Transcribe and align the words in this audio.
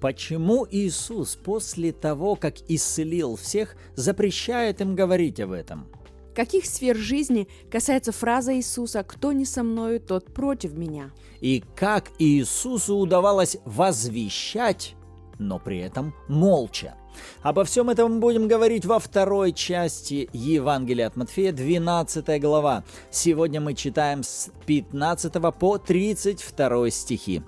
Почему 0.00 0.66
Иисус 0.70 1.36
после 1.36 1.92
того, 1.92 2.36
как 2.36 2.56
исцелил 2.68 3.36
всех, 3.36 3.76
запрещает 3.94 4.80
им 4.80 4.94
говорить 4.94 5.40
об 5.40 5.52
этом? 5.52 5.88
Каких 6.34 6.66
сфер 6.66 6.96
жизни 6.96 7.48
касается 7.70 8.12
фраза 8.12 8.54
Иисуса 8.54 9.02
«Кто 9.02 9.32
не 9.32 9.46
со 9.46 9.62
мною, 9.62 10.00
тот 10.00 10.34
против 10.34 10.74
меня»? 10.74 11.12
И 11.40 11.64
как 11.74 12.10
Иисусу 12.18 12.96
удавалось 12.96 13.56
возвещать, 13.64 14.95
но 15.38 15.58
при 15.58 15.78
этом 15.78 16.14
молча? 16.28 16.94
Обо 17.42 17.64
всем 17.64 17.90
этом 17.90 18.14
мы 18.14 18.20
будем 18.20 18.48
говорить 18.48 18.84
во 18.84 18.98
второй 18.98 19.52
части 19.52 20.28
Евангелия 20.32 21.06
от 21.06 21.16
Матфея, 21.16 21.52
12 21.52 22.40
глава. 22.40 22.84
Сегодня 23.10 23.60
мы 23.60 23.74
читаем 23.74 24.22
с 24.22 24.50
15 24.66 25.32
по 25.58 25.78
32 25.78 26.90
стихи. 26.90 27.42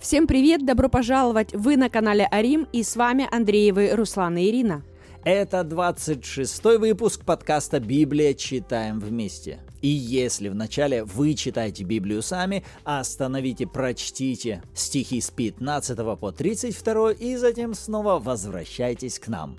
Всем 0.00 0.26
привет, 0.26 0.66
добро 0.66 0.88
пожаловать! 0.90 1.54
Вы 1.54 1.78
на 1.78 1.88
канале 1.88 2.28
Арим 2.30 2.68
и 2.72 2.82
с 2.82 2.94
вами 2.96 3.26
Андреевы 3.30 3.90
Руслан 3.94 4.36
и 4.36 4.48
Ирина. 4.50 4.82
Это 5.24 5.60
26-й 5.60 6.76
выпуск 6.76 7.24
подкаста 7.24 7.80
«Библия. 7.80 8.34
Читаем 8.34 9.00
вместе». 9.00 9.60
И 9.84 9.88
если 9.88 10.48
вначале 10.48 11.04
вы 11.04 11.34
читаете 11.34 11.84
Библию 11.84 12.22
сами, 12.22 12.64
остановите, 12.84 13.66
прочтите 13.66 14.62
стихи 14.74 15.20
с 15.20 15.30
15 15.30 16.18
по 16.18 16.32
32 16.32 17.12
и 17.12 17.36
затем 17.36 17.74
снова 17.74 18.18
возвращайтесь 18.18 19.18
к 19.18 19.28
нам. 19.28 19.58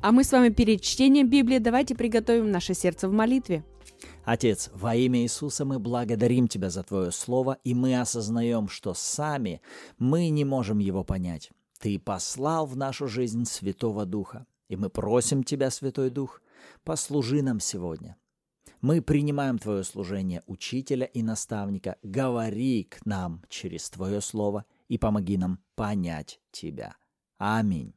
А 0.00 0.12
мы 0.12 0.22
с 0.22 0.30
вами 0.30 0.50
перед 0.50 0.80
чтением 0.80 1.28
Библии 1.28 1.58
давайте 1.58 1.96
приготовим 1.96 2.52
наше 2.52 2.72
сердце 2.72 3.08
в 3.08 3.12
молитве. 3.12 3.64
Отец, 4.24 4.70
во 4.74 4.94
имя 4.94 5.22
Иисуса 5.22 5.64
мы 5.64 5.80
благодарим 5.80 6.46
Тебя 6.46 6.70
за 6.70 6.84
Твое 6.84 7.10
Слово, 7.10 7.58
и 7.64 7.74
мы 7.74 8.00
осознаем, 8.00 8.68
что 8.68 8.94
сами 8.94 9.60
мы 9.98 10.28
не 10.28 10.44
можем 10.44 10.78
его 10.78 11.02
понять. 11.02 11.50
Ты 11.80 11.98
послал 11.98 12.66
в 12.66 12.76
нашу 12.76 13.08
жизнь 13.08 13.44
Святого 13.44 14.06
Духа, 14.06 14.46
и 14.68 14.76
мы 14.76 14.88
просим 14.88 15.42
Тебя, 15.42 15.72
Святой 15.72 16.10
Дух, 16.10 16.42
послужи 16.84 17.42
нам 17.42 17.58
сегодня. 17.58 18.16
Мы 18.84 19.00
принимаем 19.00 19.58
Твое 19.58 19.82
служение 19.82 20.42
учителя 20.46 21.06
и 21.06 21.22
наставника. 21.22 21.96
Говори 22.02 22.84
к 22.84 23.06
нам 23.06 23.42
через 23.48 23.88
Твое 23.88 24.20
Слово 24.20 24.66
и 24.88 24.98
помоги 24.98 25.38
нам 25.38 25.58
понять 25.74 26.38
Тебя. 26.50 26.94
Аминь. 27.38 27.94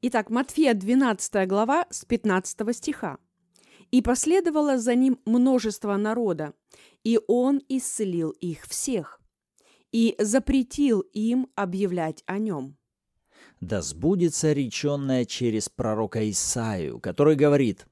Итак, 0.00 0.30
Матфея 0.30 0.72
12 0.72 1.46
глава 1.46 1.86
с 1.90 2.06
15 2.06 2.74
стиха. 2.74 3.18
И 3.90 4.00
последовало 4.00 4.78
за 4.78 4.94
ним 4.94 5.20
множество 5.26 5.94
народа, 5.98 6.54
и 7.02 7.20
он 7.28 7.60
исцелил 7.68 8.30
их 8.30 8.64
всех, 8.64 9.20
и 9.92 10.14
запретил 10.18 11.00
им 11.00 11.48
объявлять 11.54 12.22
о 12.24 12.38
нем. 12.38 12.78
Да 13.60 13.82
сбудется 13.82 14.54
реченное 14.54 15.26
через 15.26 15.68
пророка 15.68 16.30
Исаию, 16.30 16.98
который 16.98 17.36
говорит, 17.36 17.86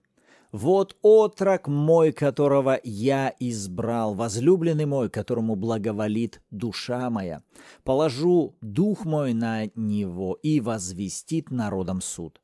«Вот 0.52 0.96
отрок 1.02 1.66
мой, 1.66 2.12
которого 2.12 2.78
я 2.84 3.34
избрал, 3.40 4.14
возлюбленный 4.14 4.86
мой, 4.86 5.10
которому 5.10 5.56
благоволит 5.56 6.42
душа 6.50 7.10
моя. 7.10 7.42
Положу 7.84 8.56
дух 8.60 9.04
мой 9.04 9.32
на 9.32 9.70
него 9.74 10.38
и 10.42 10.60
возвестит 10.60 11.50
народом 11.50 12.00
суд. 12.00 12.40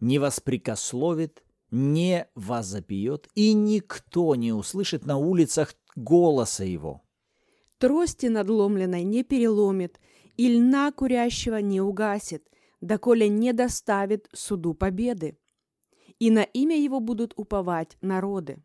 Не 0.00 0.18
воспрекословит 0.18 1.44
не 1.74 2.28
возопьет, 2.36 3.28
и 3.34 3.52
никто 3.52 4.36
не 4.36 4.52
услышит 4.52 5.04
на 5.04 5.16
улицах 5.16 5.74
голоса 5.96 6.64
его. 6.64 7.02
Трости 7.78 8.26
надломленной 8.26 9.02
не 9.02 9.24
переломит, 9.24 9.98
и 10.36 10.48
льна 10.48 10.92
курящего 10.92 11.56
не 11.56 11.80
угасит, 11.80 12.46
доколе 12.80 13.28
не 13.28 13.52
доставит 13.52 14.28
суду 14.32 14.74
победы. 14.74 15.36
И 16.24 16.30
на 16.30 16.42
имя 16.42 16.74
его 16.78 17.00
будут 17.00 17.34
уповать 17.36 17.98
народы. 18.00 18.56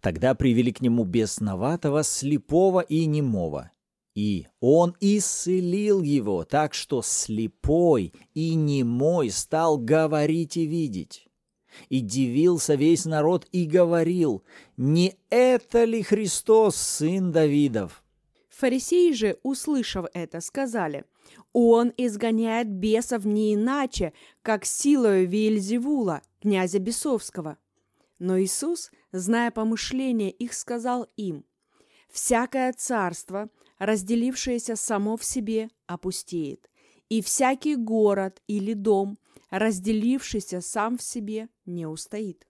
Тогда 0.00 0.34
привели 0.34 0.72
к 0.72 0.80
нему 0.80 1.04
бесноватого, 1.04 2.02
слепого 2.02 2.80
и 2.80 3.06
немого. 3.06 3.70
И 4.16 4.48
он 4.58 4.96
исцелил 4.98 6.02
его, 6.02 6.42
так 6.42 6.74
что 6.74 7.02
слепой 7.02 8.12
и 8.34 8.56
немой 8.56 9.30
стал 9.30 9.78
говорить 9.78 10.56
и 10.56 10.66
видеть. 10.66 11.28
И 11.88 12.00
дивился 12.00 12.74
весь 12.74 13.04
народ 13.04 13.46
и 13.52 13.64
говорил, 13.64 14.42
«Не 14.76 15.14
это 15.30 15.84
ли 15.84 16.02
Христос, 16.02 16.74
сын 16.74 17.30
Давидов?» 17.30 18.02
Фарисеи 18.48 19.12
же, 19.12 19.38
услышав 19.44 20.06
это, 20.14 20.40
сказали, 20.40 21.04
«Он 21.52 21.92
изгоняет 21.96 22.70
бесов 22.70 23.24
не 23.24 23.54
иначе, 23.54 24.12
как 24.42 24.64
силою 24.64 25.28
Виельзевула, 25.28 26.22
князя 26.40 26.78
Бесовского». 26.78 27.58
Но 28.18 28.40
Иисус, 28.40 28.90
зная 29.12 29.50
помышления 29.50 30.30
их, 30.30 30.54
сказал 30.54 31.06
им, 31.16 31.44
«Всякое 32.10 32.72
царство, 32.72 33.50
разделившееся 33.78 34.76
само 34.76 35.16
в 35.16 35.24
себе, 35.24 35.68
опустеет, 35.86 36.70
и 37.08 37.22
всякий 37.22 37.76
город 37.76 38.42
или 38.46 38.72
дом, 38.72 39.18
разделившийся 39.50 40.60
сам 40.60 40.98
в 40.98 41.02
себе, 41.02 41.48
не 41.64 41.86
устоит. 41.86 42.46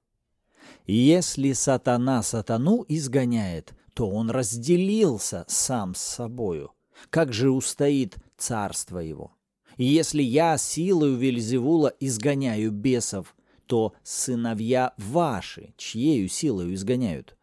Если 0.86 1.52
сатана 1.52 2.22
сатану 2.22 2.84
изгоняет, 2.88 3.74
то 3.94 4.08
он 4.08 4.30
разделился 4.30 5.44
сам 5.48 5.94
с 5.94 6.00
собою. 6.00 6.72
Как 7.10 7.32
же 7.32 7.50
устоит 7.50 8.16
царство 8.36 8.98
его? 8.98 9.36
И 9.76 9.84
если 9.84 10.22
я 10.22 10.56
силою 10.56 11.16
Вельзевула 11.16 11.92
изгоняю 12.00 12.70
бесов, 12.70 13.36
то 13.66 13.94
сыновья 14.02 14.94
ваши, 14.96 15.74
чьею 15.76 16.28
силою 16.28 16.74
изгоняют? 16.74 17.36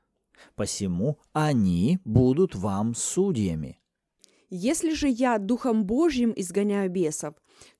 Посему 0.55 1.19
они 1.31 1.99
будут 2.05 2.55
вам 2.55 2.95
судьями. 2.95 3.79
Если 4.49 4.93
же 4.93 5.07
я 5.09 5.39
Духом 5.39 5.85
Божьим 5.85 6.31
изгоняю 6.35 6.89
бесов, 6.89 7.33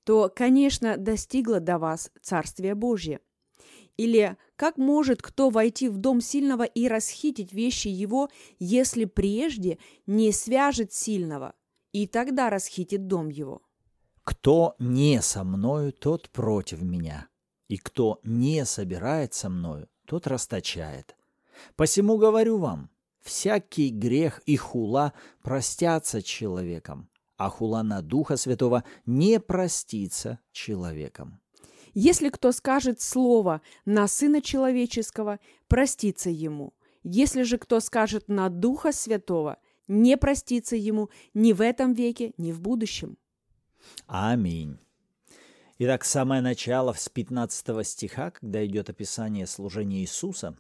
то, 0.04 0.32
конечно, 0.36 0.98
достигло 0.98 1.60
до 1.60 1.78
вас 1.78 2.12
Царствие 2.22 2.74
Божье. 2.74 3.20
Или 3.96 4.38
как 4.56 4.78
может 4.78 5.22
кто 5.22 5.50
войти 5.50 5.88
в 5.88 5.98
дом 5.98 6.20
сильного 6.20 6.64
и 6.64 6.88
расхитить 6.88 7.54
вещи 7.54 7.90
его, 7.90 8.30
если 8.58 9.06
прежде 9.06 9.78
не 10.08 10.32
свяжет 10.32 10.94
сильного, 10.94 11.54
и 11.94 12.08
тогда 12.08 12.50
расхитит 12.50 13.08
дом 13.08 13.30
его? 13.30 13.62
Кто 14.24 14.76
не 14.80 15.22
со 15.22 15.44
мною, 15.44 15.94
тот 15.94 16.30
против 16.30 16.82
меня, 16.82 17.28
и 17.70 17.78
кто 17.78 18.20
не 18.24 18.66
собирает 18.66 19.34
со 19.34 19.50
мною, 19.50 19.88
тот 20.06 20.28
расточает. 20.28 21.16
Посему 21.76 22.18
говорю 22.18 22.58
вам, 22.58 22.90
всякий 23.22 23.90
грех 23.90 24.42
и 24.46 24.56
хула 24.58 25.14
простятся 25.42 26.22
человеком, 26.22 27.10
а 27.38 27.50
хула 27.50 27.84
на 27.84 28.02
Духа 28.02 28.38
Святого 28.38 28.84
не 29.06 29.40
простится 29.40 30.40
человеком. 30.52 31.40
Если 31.94 32.30
кто 32.30 32.52
скажет 32.52 33.02
слово 33.02 33.62
на 33.86 34.08
Сына 34.08 34.42
Человеческого, 34.42 35.40
простится 35.68 36.32
ему. 36.32 36.74
Если 37.04 37.44
же 37.44 37.58
кто 37.58 37.80
скажет 37.80 38.30
на 38.30 38.50
Духа 38.50 38.92
Святого, 38.92 39.58
не 39.88 40.18
простится 40.18 40.76
ему 40.76 41.10
ни 41.34 41.54
в 41.54 41.62
этом 41.62 41.94
веке, 41.94 42.34
ни 42.38 42.52
в 42.52 42.62
будущем. 42.62 43.18
Аминь. 44.08 44.78
Итак, 45.80 46.06
самое 46.06 46.42
начало 46.42 46.94
с 46.94 47.10
15 47.10 47.86
стиха, 47.86 48.32
когда 48.32 48.66
идет 48.66 48.90
описание 48.90 49.48
служения 49.48 50.00
Иисуса, 50.00 50.56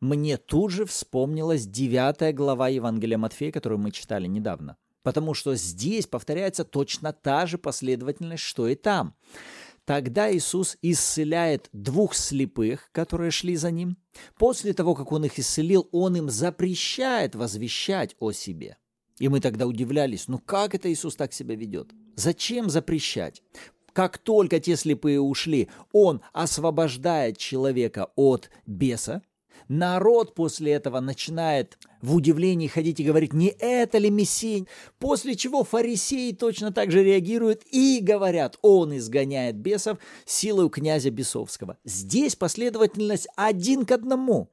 мне 0.00 0.36
тут 0.36 0.72
же 0.72 0.84
вспомнилась 0.84 1.66
9 1.66 2.34
глава 2.34 2.68
Евангелия 2.68 3.16
Матфея, 3.16 3.52
которую 3.52 3.78
мы 3.78 3.92
читали 3.92 4.26
недавно. 4.26 4.76
Потому 5.02 5.34
что 5.34 5.54
здесь 5.54 6.06
повторяется 6.06 6.64
точно 6.64 7.12
та 7.12 7.46
же 7.46 7.58
последовательность, 7.58 8.42
что 8.42 8.66
и 8.66 8.74
там. 8.74 9.14
Тогда 9.86 10.34
Иисус 10.34 10.76
исцеляет 10.82 11.68
двух 11.72 12.14
слепых, 12.14 12.90
которые 12.90 13.30
шли 13.30 13.54
за 13.54 13.70
ним. 13.70 13.96
После 14.36 14.72
того, 14.74 14.96
как 14.96 15.12
он 15.12 15.24
их 15.24 15.38
исцелил, 15.38 15.88
он 15.92 16.16
им 16.16 16.28
запрещает 16.28 17.36
возвещать 17.36 18.16
о 18.18 18.32
себе. 18.32 18.78
И 19.20 19.28
мы 19.28 19.40
тогда 19.40 19.64
удивлялись, 19.66 20.26
ну 20.26 20.38
как 20.40 20.74
это 20.74 20.92
Иисус 20.92 21.14
так 21.14 21.32
себя 21.32 21.54
ведет? 21.54 21.92
Зачем 22.16 22.68
запрещать? 22.68 23.42
Как 23.92 24.18
только 24.18 24.58
те 24.58 24.74
слепые 24.76 25.20
ушли, 25.20 25.70
он 25.92 26.20
освобождает 26.32 27.38
человека 27.38 28.10
от 28.16 28.50
беса, 28.66 29.22
Народ 29.68 30.34
после 30.34 30.72
этого 30.72 31.00
начинает 31.00 31.78
в 32.02 32.14
удивлении 32.14 32.68
ходить 32.68 33.00
и 33.00 33.04
говорить, 33.04 33.32
не 33.32 33.48
это 33.48 33.98
ли 33.98 34.10
Мессия? 34.10 34.66
После 34.98 35.34
чего 35.34 35.64
фарисеи 35.64 36.32
точно 36.32 36.72
так 36.72 36.90
же 36.90 37.02
реагируют 37.02 37.62
и 37.70 38.00
говорят, 38.00 38.58
он 38.62 38.96
изгоняет 38.96 39.56
бесов 39.56 39.98
силой 40.24 40.70
князя 40.70 41.10
Бесовского. 41.10 41.78
Здесь 41.84 42.36
последовательность 42.36 43.28
один 43.36 43.84
к 43.84 43.92
одному. 43.92 44.50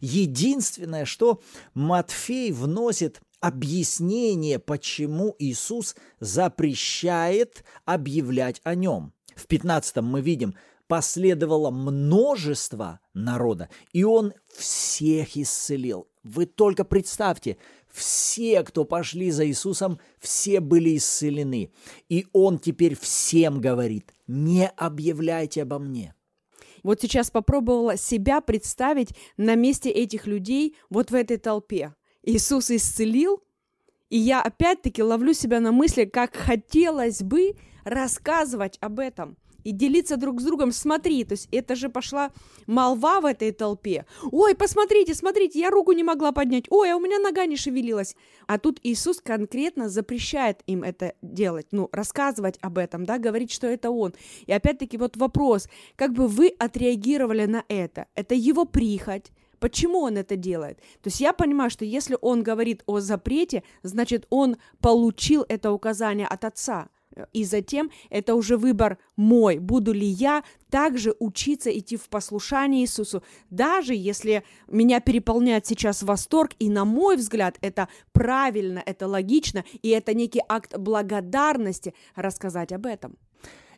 Единственное, 0.00 1.04
что 1.04 1.42
Матфей 1.74 2.52
вносит 2.52 3.20
объяснение, 3.40 4.58
почему 4.58 5.36
Иисус 5.38 5.94
запрещает 6.20 7.64
объявлять 7.84 8.60
о 8.64 8.74
нем. 8.74 9.12
В 9.36 9.46
15 9.46 9.96
мы 9.96 10.22
видим, 10.22 10.54
последовало 10.86 11.70
множество 11.70 13.00
народа, 13.14 13.68
и 13.92 14.04
он 14.04 14.34
всех 14.52 15.36
исцелил. 15.36 16.08
Вы 16.22 16.46
только 16.46 16.84
представьте, 16.84 17.58
все, 17.90 18.62
кто 18.62 18.84
пошли 18.84 19.30
за 19.30 19.46
Иисусом, 19.46 20.00
все 20.18 20.60
были 20.60 20.96
исцелены. 20.96 21.70
И 22.08 22.26
он 22.32 22.58
теперь 22.58 22.96
всем 22.98 23.60
говорит, 23.60 24.14
не 24.26 24.68
объявляйте 24.68 25.62
обо 25.62 25.78
мне. 25.78 26.14
Вот 26.82 27.00
сейчас 27.00 27.30
попробовала 27.30 27.96
себя 27.96 28.40
представить 28.40 29.10
на 29.36 29.54
месте 29.54 29.90
этих 29.90 30.26
людей 30.26 30.76
вот 30.90 31.10
в 31.10 31.14
этой 31.14 31.36
толпе. 31.36 31.94
Иисус 32.22 32.70
исцелил, 32.70 33.42
и 34.10 34.18
я 34.18 34.42
опять-таки 34.42 35.02
ловлю 35.02 35.32
себя 35.32 35.60
на 35.60 35.72
мысли, 35.72 36.04
как 36.04 36.34
хотелось 36.36 37.22
бы 37.22 37.54
рассказывать 37.84 38.76
об 38.80 38.98
этом 38.98 39.36
и 39.64 39.72
делиться 39.72 40.16
друг 40.16 40.40
с 40.40 40.44
другом. 40.44 40.72
Смотри, 40.72 41.24
то 41.24 41.32
есть 41.32 41.48
это 41.50 41.74
же 41.74 41.88
пошла 41.88 42.30
молва 42.66 43.20
в 43.20 43.26
этой 43.26 43.50
толпе. 43.52 44.06
Ой, 44.30 44.54
посмотрите, 44.54 45.14
смотрите, 45.14 45.58
я 45.58 45.70
руку 45.70 45.92
не 45.92 46.04
могла 46.04 46.32
поднять. 46.32 46.66
Ой, 46.70 46.92
а 46.92 46.96
у 46.96 47.00
меня 47.00 47.18
нога 47.18 47.46
не 47.46 47.56
шевелилась. 47.56 48.14
А 48.46 48.58
тут 48.58 48.78
Иисус 48.82 49.20
конкретно 49.20 49.88
запрещает 49.88 50.62
им 50.66 50.82
это 50.82 51.14
делать, 51.22 51.66
ну, 51.72 51.88
рассказывать 51.92 52.58
об 52.60 52.78
этом, 52.78 53.04
да, 53.04 53.18
говорить, 53.18 53.50
что 53.50 53.66
это 53.66 53.90
Он. 53.90 54.14
И 54.46 54.52
опять-таки 54.52 54.96
вот 54.98 55.16
вопрос, 55.16 55.68
как 55.96 56.12
бы 56.12 56.28
вы 56.28 56.54
отреагировали 56.58 57.46
на 57.46 57.64
это? 57.68 58.06
Это 58.14 58.34
его 58.34 58.64
прихоть, 58.64 59.32
Почему 59.64 60.00
он 60.00 60.18
это 60.18 60.36
делает? 60.36 60.76
То 61.00 61.08
есть 61.08 61.20
я 61.20 61.32
понимаю, 61.32 61.70
что 61.70 61.86
если 61.86 62.18
он 62.20 62.42
говорит 62.42 62.82
о 62.84 63.00
запрете, 63.00 63.62
значит 63.82 64.26
он 64.28 64.58
получил 64.82 65.46
это 65.48 65.72
указание 65.72 66.26
от 66.26 66.44
отца. 66.44 66.90
И 67.32 67.44
затем 67.44 67.90
это 68.10 68.34
уже 68.34 68.56
выбор 68.56 68.98
мой, 69.16 69.58
буду 69.58 69.92
ли 69.92 70.06
я 70.06 70.42
также 70.70 71.14
учиться 71.18 71.70
идти 71.70 71.96
в 71.96 72.08
послушание 72.08 72.82
Иисусу, 72.82 73.22
даже 73.50 73.94
если 73.94 74.44
меня 74.68 75.00
переполняет 75.00 75.66
сейчас 75.66 76.02
восторг, 76.02 76.52
и 76.58 76.68
на 76.68 76.84
мой 76.84 77.16
взгляд 77.16 77.56
это 77.60 77.88
правильно, 78.12 78.82
это 78.84 79.06
логично, 79.06 79.64
и 79.82 79.90
это 79.90 80.14
некий 80.14 80.42
акт 80.48 80.76
благодарности 80.76 81.94
рассказать 82.16 82.72
об 82.72 82.86
этом. 82.86 83.16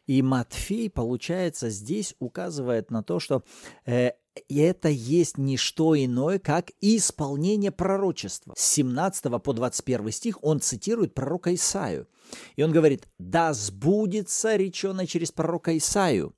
И 0.07 0.23
Матфей, 0.23 0.89
получается, 0.89 1.69
здесь 1.69 2.15
указывает 2.21 2.91
на 2.91 3.03
то, 3.03 3.19
что 3.19 3.43
э, 3.85 4.13
это 4.49 4.89
есть 4.89 5.39
не 5.39 5.57
что 5.57 5.97
иное, 5.97 6.39
как 6.39 6.71
исполнение 6.81 7.71
пророчества. 7.71 8.55
С 8.57 8.67
17 8.75 9.43
по 9.43 9.53
21 9.53 10.11
стих 10.11 10.39
он 10.43 10.61
цитирует 10.61 11.15
пророка 11.15 11.55
Исаию. 11.55 12.09
И 12.57 12.63
он 12.63 12.73
говорит, 12.73 13.09
«Да 13.19 13.53
сбудется 13.53 14.57
реченное 14.57 15.07
через 15.07 15.33
пророка 15.33 15.77
Исаию». 15.77 16.35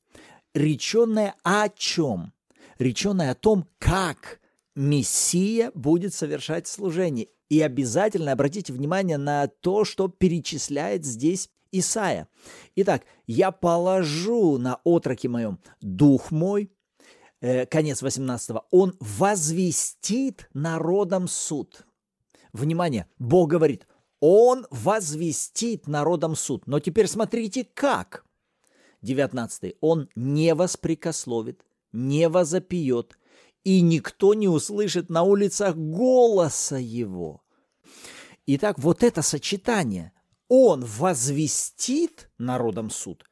Реченное 0.54 1.34
о 1.42 1.68
чем? 1.68 2.32
Реченное 2.78 3.32
о 3.32 3.34
том, 3.34 3.66
как 3.78 4.40
Мессия 4.74 5.70
будет 5.74 6.14
совершать 6.14 6.66
служение. 6.66 7.28
И 7.48 7.60
обязательно 7.60 8.32
обратите 8.32 8.72
внимание 8.72 9.16
на 9.16 9.46
то, 9.46 9.84
что 9.84 10.08
перечисляет 10.08 11.04
здесь 11.04 11.48
Исаия. 11.72 12.28
Итак, 12.76 13.02
«Я 13.26 13.50
положу 13.50 14.58
на 14.58 14.80
отроке 14.84 15.28
моем 15.28 15.58
дух 15.80 16.30
мой», 16.30 16.70
конец 17.40 18.02
18 18.02 18.56
«Он 18.70 18.96
возвестит 19.00 20.48
народам 20.54 21.28
суд». 21.28 21.86
Внимание, 22.52 23.06
Бог 23.18 23.50
говорит– 23.50 23.86
он 24.20 24.66
возвестит 24.70 25.86
народом 25.86 26.34
суд. 26.34 26.66
Но 26.66 26.80
теперь 26.80 27.06
смотрите, 27.06 27.66
как. 27.74 28.24
19. 29.02 29.76
Он 29.80 30.08
не 30.16 30.54
воспрекословит, 30.54 31.64
не 31.92 32.28
возопьет, 32.28 33.16
и 33.62 33.80
никто 33.80 34.34
не 34.34 34.48
услышит 34.48 35.08
на 35.08 35.22
улицах 35.22 35.76
голоса 35.76 36.76
его. 36.76 37.42
Итак, 38.46 38.78
вот 38.78 39.04
это 39.04 39.22
сочетание. 39.22 40.12
Он 40.48 40.84
возвестит 40.84 42.30
народом 42.38 42.88
суд, 42.88 43.24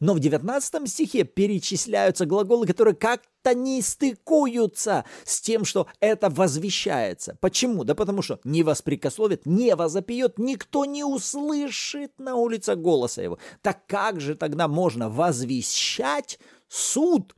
но 0.00 0.14
в 0.14 0.20
19 0.20 0.90
стихе 0.90 1.22
перечисляются 1.22 2.26
глаголы, 2.26 2.66
которые 2.66 2.96
как-то 3.46 3.58
не 3.58 3.80
стыкуются 3.80 5.04
с 5.24 5.40
тем, 5.40 5.64
что 5.64 5.86
это 6.00 6.28
возвещается. 6.28 7.36
Почему? 7.40 7.84
Да 7.84 7.94
потому 7.94 8.22
что 8.22 8.40
не 8.44 8.62
воспрекословит, 8.62 9.46
не 9.46 9.76
возопьет, 9.76 10.38
никто 10.38 10.84
не 10.84 11.04
услышит 11.04 12.18
на 12.18 12.34
улице 12.34 12.74
голоса 12.74 13.22
его. 13.22 13.38
Так 13.62 13.86
как 13.86 14.20
же 14.20 14.34
тогда 14.34 14.66
можно 14.66 15.08
возвещать 15.08 16.40
суд, 16.68 17.36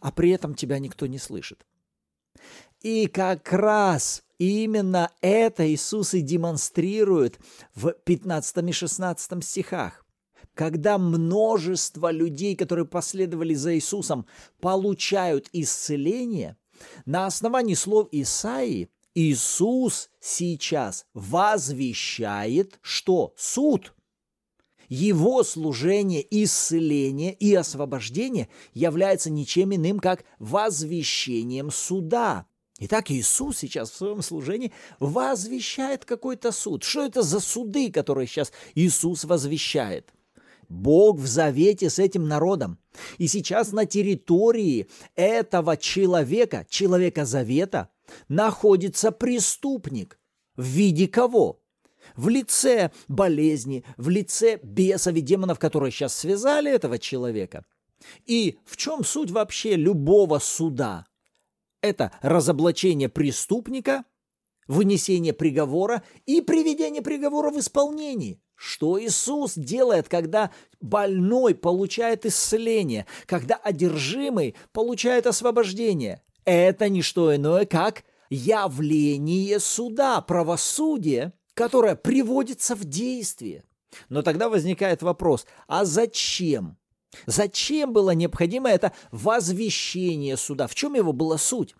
а 0.00 0.10
при 0.10 0.30
этом 0.30 0.54
тебя 0.54 0.78
никто 0.78 1.06
не 1.06 1.18
слышит? 1.18 1.64
И 2.80 3.06
как 3.06 3.52
раз 3.52 4.24
именно 4.38 5.10
это 5.20 5.66
Иисус 5.72 6.14
и 6.14 6.20
демонстрирует 6.20 7.38
в 7.74 7.92
15 7.92 8.68
и 8.68 8.72
16 8.72 9.44
стихах 9.44 10.03
когда 10.54 10.98
множество 10.98 12.10
людей, 12.10 12.56
которые 12.56 12.86
последовали 12.86 13.54
за 13.54 13.74
Иисусом, 13.76 14.26
получают 14.60 15.48
исцеление, 15.52 16.56
на 17.06 17.26
основании 17.26 17.74
слов 17.74 18.08
Исаии 18.12 18.88
Иисус 19.14 20.10
сейчас 20.20 21.06
возвещает, 21.14 22.78
что 22.82 23.32
суд. 23.36 23.94
Его 24.88 25.42
служение, 25.44 26.26
исцеление 26.30 27.32
и 27.32 27.54
освобождение 27.54 28.48
является 28.74 29.30
ничем 29.30 29.74
иным, 29.74 29.98
как 29.98 30.24
возвещением 30.38 31.70
суда. 31.70 32.46
Итак, 32.80 33.10
Иисус 33.10 33.58
сейчас 33.58 33.90
в 33.90 33.96
своем 33.96 34.20
служении 34.20 34.72
возвещает 34.98 36.04
какой-то 36.04 36.50
суд. 36.50 36.82
Что 36.82 37.04
это 37.04 37.22
за 37.22 37.38
суды, 37.38 37.90
которые 37.92 38.26
сейчас 38.26 38.52
Иисус 38.74 39.24
возвещает? 39.24 40.12
Бог 40.68 41.18
в 41.18 41.26
завете 41.26 41.90
с 41.90 41.98
этим 41.98 42.28
народом. 42.28 42.78
И 43.18 43.26
сейчас 43.26 43.72
на 43.72 43.86
территории 43.86 44.88
этого 45.14 45.76
человека, 45.76 46.66
человека 46.68 47.24
завета, 47.24 47.90
находится 48.28 49.12
преступник. 49.12 50.18
В 50.56 50.64
виде 50.64 51.08
кого? 51.08 51.60
В 52.16 52.28
лице 52.28 52.90
болезни, 53.08 53.84
в 53.96 54.08
лице 54.08 54.58
бесов 54.62 55.14
и 55.14 55.20
демонов, 55.20 55.58
которые 55.58 55.90
сейчас 55.90 56.14
связали 56.14 56.70
этого 56.70 56.98
человека. 56.98 57.64
И 58.26 58.58
в 58.64 58.76
чем 58.76 59.04
суть 59.04 59.30
вообще 59.30 59.76
любого 59.76 60.38
суда? 60.38 61.06
Это 61.80 62.12
разоблачение 62.22 63.08
преступника, 63.08 64.04
вынесение 64.66 65.32
приговора 65.32 66.02
и 66.26 66.40
приведение 66.40 67.02
приговора 67.02 67.50
в 67.50 67.58
исполнение. 67.58 68.40
Что 68.56 69.00
Иисус 69.02 69.54
делает, 69.56 70.08
когда 70.08 70.50
больной 70.80 71.54
получает 71.54 72.24
исцеление, 72.24 73.06
когда 73.26 73.56
одержимый 73.56 74.54
получает 74.72 75.26
освобождение? 75.26 76.22
Это 76.44 76.88
не 76.88 77.02
что 77.02 77.34
иное, 77.34 77.66
как 77.66 78.04
явление 78.30 79.58
суда, 79.60 80.20
правосудие, 80.20 81.32
которое 81.54 81.94
приводится 81.96 82.74
в 82.74 82.84
действие. 82.84 83.64
Но 84.08 84.22
тогда 84.22 84.48
возникает 84.48 85.02
вопрос, 85.02 85.46
а 85.66 85.84
зачем? 85.84 86.76
Зачем 87.26 87.92
было 87.92 88.10
необходимо 88.10 88.68
это 88.68 88.92
возвещение 89.12 90.36
суда? 90.36 90.66
В 90.66 90.74
чем 90.74 90.94
его 90.94 91.12
была 91.12 91.38
суть? 91.38 91.74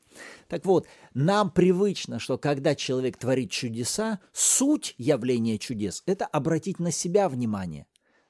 Так 0.49 0.65
вот, 0.65 0.87
нам 1.15 1.51
привычно, 1.51 2.19
что 2.19 2.39
когда 2.39 2.75
человек 2.75 3.17
творит 3.17 3.51
чудеса, 3.51 4.19
суть 4.33 4.95
явления 4.99 5.59
чудес– 5.59 6.03
это 6.07 6.27
обратить 6.27 6.81
на 6.81 6.91
себя 6.91 7.29
внимание. 7.29 7.87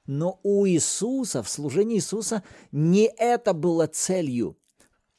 Но 0.06 0.38
у 0.42 0.66
Иисуса, 0.66 1.42
в 1.42 1.48
служении 1.48 1.96
Иисуса, 1.96 2.42
не 2.72 3.06
это 3.06 3.54
было 3.54 3.86
целью. 3.86 4.58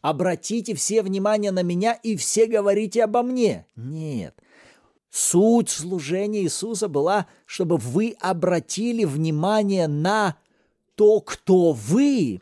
Обратите 0.02 0.76
все 0.76 1.02
внимание 1.02 1.52
на 1.52 1.64
меня 1.64 1.94
и 1.94 2.16
все 2.16 2.46
говорите 2.46 3.04
обо 3.04 3.24
мне. 3.24 3.66
Нет. 3.76 4.40
Суть 5.10 5.70
служения 5.70 6.44
Иисуса 6.44 6.88
была, 6.88 7.26
чтобы 7.48 7.78
вы 7.78 8.16
обратили 8.20 9.06
внимание 9.06 9.88
на 9.88 10.38
то, 10.94 11.22
кто 11.22 11.72
вы, 11.72 12.42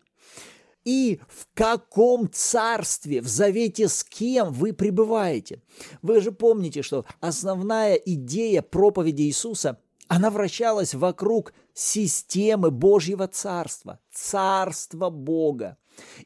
и 0.86 1.20
в 1.28 1.48
каком 1.54 2.30
царстве, 2.32 3.22
в 3.22 3.28
завете 3.28 3.88
с 3.88 4.04
кем 4.04 4.52
вы 4.52 4.74
пребываете. 4.74 5.62
Вы 6.02 6.22
же 6.22 6.32
помните, 6.32 6.82
что 6.82 7.06
основная 7.20 7.96
идея 7.96 8.62
проповеди 8.62 9.24
Иисуса 9.24 9.80
Она 10.10 10.30
вращалась 10.30 10.94
вокруг 10.94 11.54
системы 11.74 12.70
Божьего 12.72 13.28
Царства, 13.28 14.00
Царства 14.12 15.10
Бога. 15.10 15.78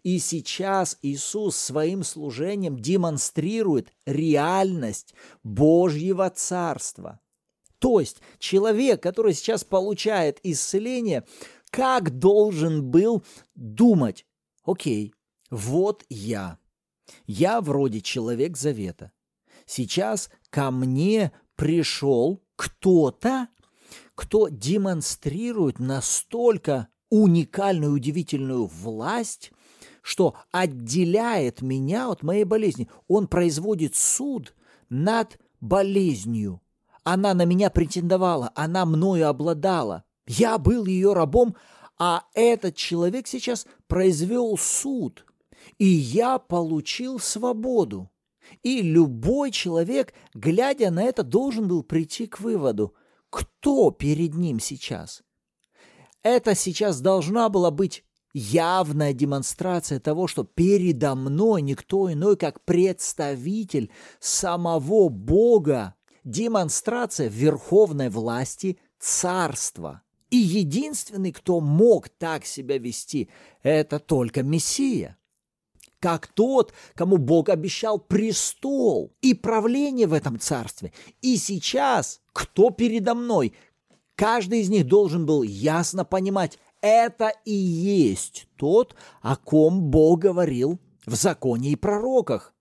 И 0.04 0.20
сейчас 0.20 0.98
Иисус 1.02 1.56
своим 1.56 2.04
служением 2.04 2.78
демонстрирует 2.80 3.94
реальность 4.06 5.14
Божьего 5.44 6.30
Царства. 6.30 7.20
То 7.80 8.00
есть 8.00 8.18
человек, 8.40 9.04
который 9.04 9.34
сейчас 9.34 9.64
получает 9.64 10.40
исцеление, 10.44 11.26
как 11.70 12.18
должен 12.18 12.84
был 12.84 13.24
думать, 13.56 14.26
окей, 14.68 15.16
вот 15.50 16.04
я, 16.10 16.60
я 17.26 17.62
вроде 17.62 18.02
человек 18.02 18.58
завета. 18.58 19.12
Сейчас 19.66 20.30
ко 20.50 20.70
мне 20.70 21.32
пришел 21.56 22.44
кто-то, 22.56 23.48
кто 24.14 24.50
демонстрирует 24.50 25.80
настолько 25.80 26.90
уникальную, 27.10 27.94
удивительную 27.94 28.66
власть, 28.66 29.52
что 30.02 30.36
отделяет 30.52 31.62
меня 31.62 32.10
от 32.12 32.24
моей 32.24 32.44
болезни. 32.44 32.90
Он 33.08 33.28
производит 33.28 33.96
суд 33.96 34.54
над 34.90 35.40
болезнью. 35.60 36.62
Она 37.04 37.34
на 37.34 37.46
меня 37.46 37.70
претендовала, 37.70 38.52
она 38.56 38.86
мною 38.86 39.30
обладала. 39.30 40.04
Я 40.26 40.58
был 40.58 40.86
ее 40.86 41.14
рабом, 41.14 41.56
а 42.00 42.26
этот 42.34 42.76
человек 42.76 43.28
сейчас 43.28 43.66
произвел 43.88 44.58
суд, 44.58 45.26
и 45.78 45.86
я 45.86 46.38
получил 46.38 47.20
свободу. 47.20 48.10
И 48.64 48.82
любой 48.82 49.52
человек, 49.52 50.14
глядя 50.34 50.90
на 50.92 51.04
это, 51.04 51.24
должен 51.24 51.68
был 51.68 51.84
прийти 51.84 52.28
к 52.28 52.40
выводу, 52.40 52.94
кто 53.30 53.92
перед 53.92 54.36
ним 54.36 54.60
сейчас. 54.60 55.24
Это 56.24 56.56
сейчас 56.56 57.02
должна 57.02 57.50
была 57.50 57.72
быть 57.72 58.04
явная 58.34 59.14
демонстрация 59.14 60.00
того, 60.00 60.28
что 60.28 60.44
передо 60.44 61.16
мной 61.16 61.62
никто 61.62 62.12
иной, 62.12 62.38
как 62.38 62.64
представитель 62.64 63.92
самого 64.20 65.10
Бога, 65.10 65.96
демонстрация 66.24 67.30
верховной 67.30 68.10
власти 68.10 68.80
царства. 69.00 70.04
И 70.30 70.38
единственный, 70.38 71.32
кто 71.32 71.62
мог 71.62 72.10
так 72.10 72.46
себя 72.46 72.78
вести, 72.78 73.30
это 73.64 74.00
только 74.00 74.44
Мессия 74.44 75.18
как 76.00 76.28
тот, 76.28 76.74
кому 76.96 77.18
Бог 77.18 77.50
обещал 77.50 78.00
престол 78.00 79.16
и 79.22 79.34
правление 79.34 80.08
в 80.08 80.14
этом 80.14 80.40
царстве. 80.40 80.94
И 81.22 81.38
сейчас, 81.38 82.22
кто 82.34 82.70
передо 82.70 83.16
мной, 83.16 83.54
каждый 84.16 84.62
из 84.62 84.70
них 84.70 84.88
должен 84.88 85.26
был 85.26 85.44
ясно 85.44 86.06
понимать, 86.06 86.60
это 86.82 87.32
и 87.46 87.54
есть 87.54 88.48
тот, 88.58 88.96
о 89.22 89.36
ком 89.36 89.90
Бог 89.90 90.20
говорил 90.20 90.80
в 91.06 91.16
законе 91.16 91.72
и 91.72 91.76
пророках. 91.76 92.54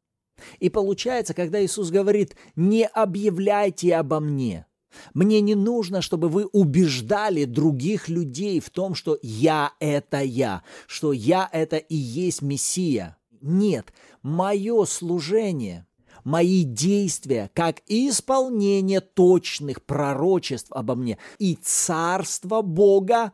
И 0.59 0.69
получается, 0.69 1.35
когда 1.35 1.65
Иисус 1.65 1.91
говорит, 1.91 2.37
не 2.57 2.87
объявляйте 2.87 3.97
обо 3.97 4.21
мне, 4.21 4.67
мне 5.15 5.41
не 5.41 5.55
нужно, 5.55 6.03
чтобы 6.03 6.29
вы 6.29 6.47
убеждали 6.47 7.45
других 7.45 8.09
людей 8.09 8.61
в 8.61 8.71
том, 8.71 8.95
что 8.95 9.19
я– 9.23 9.73
это 9.81 10.23
я, 10.23 10.63
что 10.87 11.13
я– 11.13 11.49
это 11.53 11.77
и 11.77 11.97
есть 11.97 12.43
Мессия. 12.43 13.17
Нет, 13.41 13.93
мое 14.23 14.85
служение, 14.85 15.87
мои 16.25 16.65
действия, 16.65 17.51
как 17.55 17.83
исполнение 17.87 19.01
точных 19.01 19.83
пророчеств 19.85 20.73
обо 20.73 20.95
мне 20.95 21.19
и 21.39 21.55
Царство 21.55 22.63
Бога 22.63 23.33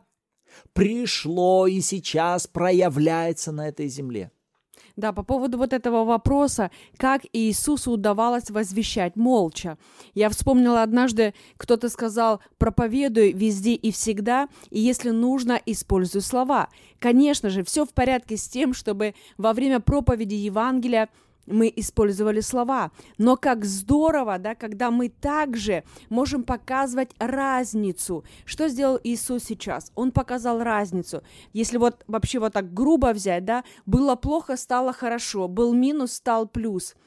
пришло 0.73 1.67
и 1.67 1.81
сейчас 1.81 2.47
проявляется 2.47 3.51
на 3.51 3.67
этой 3.67 3.87
земле. 3.87 4.31
Да, 4.95 5.11
по 5.11 5.23
поводу 5.23 5.57
вот 5.57 5.73
этого 5.73 6.05
вопроса, 6.05 6.69
как 6.97 7.21
Иисусу 7.33 7.91
удавалось 7.91 8.51
возвещать 8.51 9.15
молча. 9.15 9.79
Я 10.13 10.29
вспомнила 10.29 10.83
однажды, 10.83 11.33
кто-то 11.57 11.89
сказал, 11.89 12.41
проповедуй 12.59 13.31
везде 13.31 13.73
и 13.73 13.91
всегда, 13.91 14.49
и 14.69 14.79
если 14.79 15.09
нужно, 15.09 15.59
используй 15.65 16.21
слова. 16.21 16.69
Конечно 16.99 17.49
же, 17.49 17.63
все 17.63 17.85
в 17.85 17.93
порядке 17.93 18.37
с 18.37 18.47
тем, 18.47 18.73
чтобы 18.73 19.15
во 19.37 19.53
время 19.53 19.79
проповеди 19.79 20.35
Евангелия 20.35 21.09
мы 21.45 21.71
использовали 21.75 22.41
слова. 22.41 22.91
Но 23.17 23.37
как 23.37 23.65
здорово, 23.65 24.37
да, 24.37 24.55
когда 24.55 24.91
мы 24.91 25.09
также 25.09 25.83
можем 26.09 26.43
показывать 26.43 27.11
разницу. 27.19 28.23
Что 28.45 28.67
сделал 28.69 28.99
Иисус 29.03 29.43
сейчас? 29.43 29.91
Он 29.95 30.11
показал 30.11 30.63
разницу. 30.63 31.23
Если 31.53 31.77
вот 31.77 32.03
вообще 32.07 32.39
вот 32.39 32.53
так 32.53 32.73
грубо 32.73 33.13
взять, 33.13 33.45
да, 33.45 33.63
было 33.85 34.15
плохо, 34.15 34.57
стало 34.57 34.93
хорошо, 34.93 35.47
был 35.47 35.73
минус, 35.73 36.13
стал 36.13 36.47
плюс– 36.47 36.95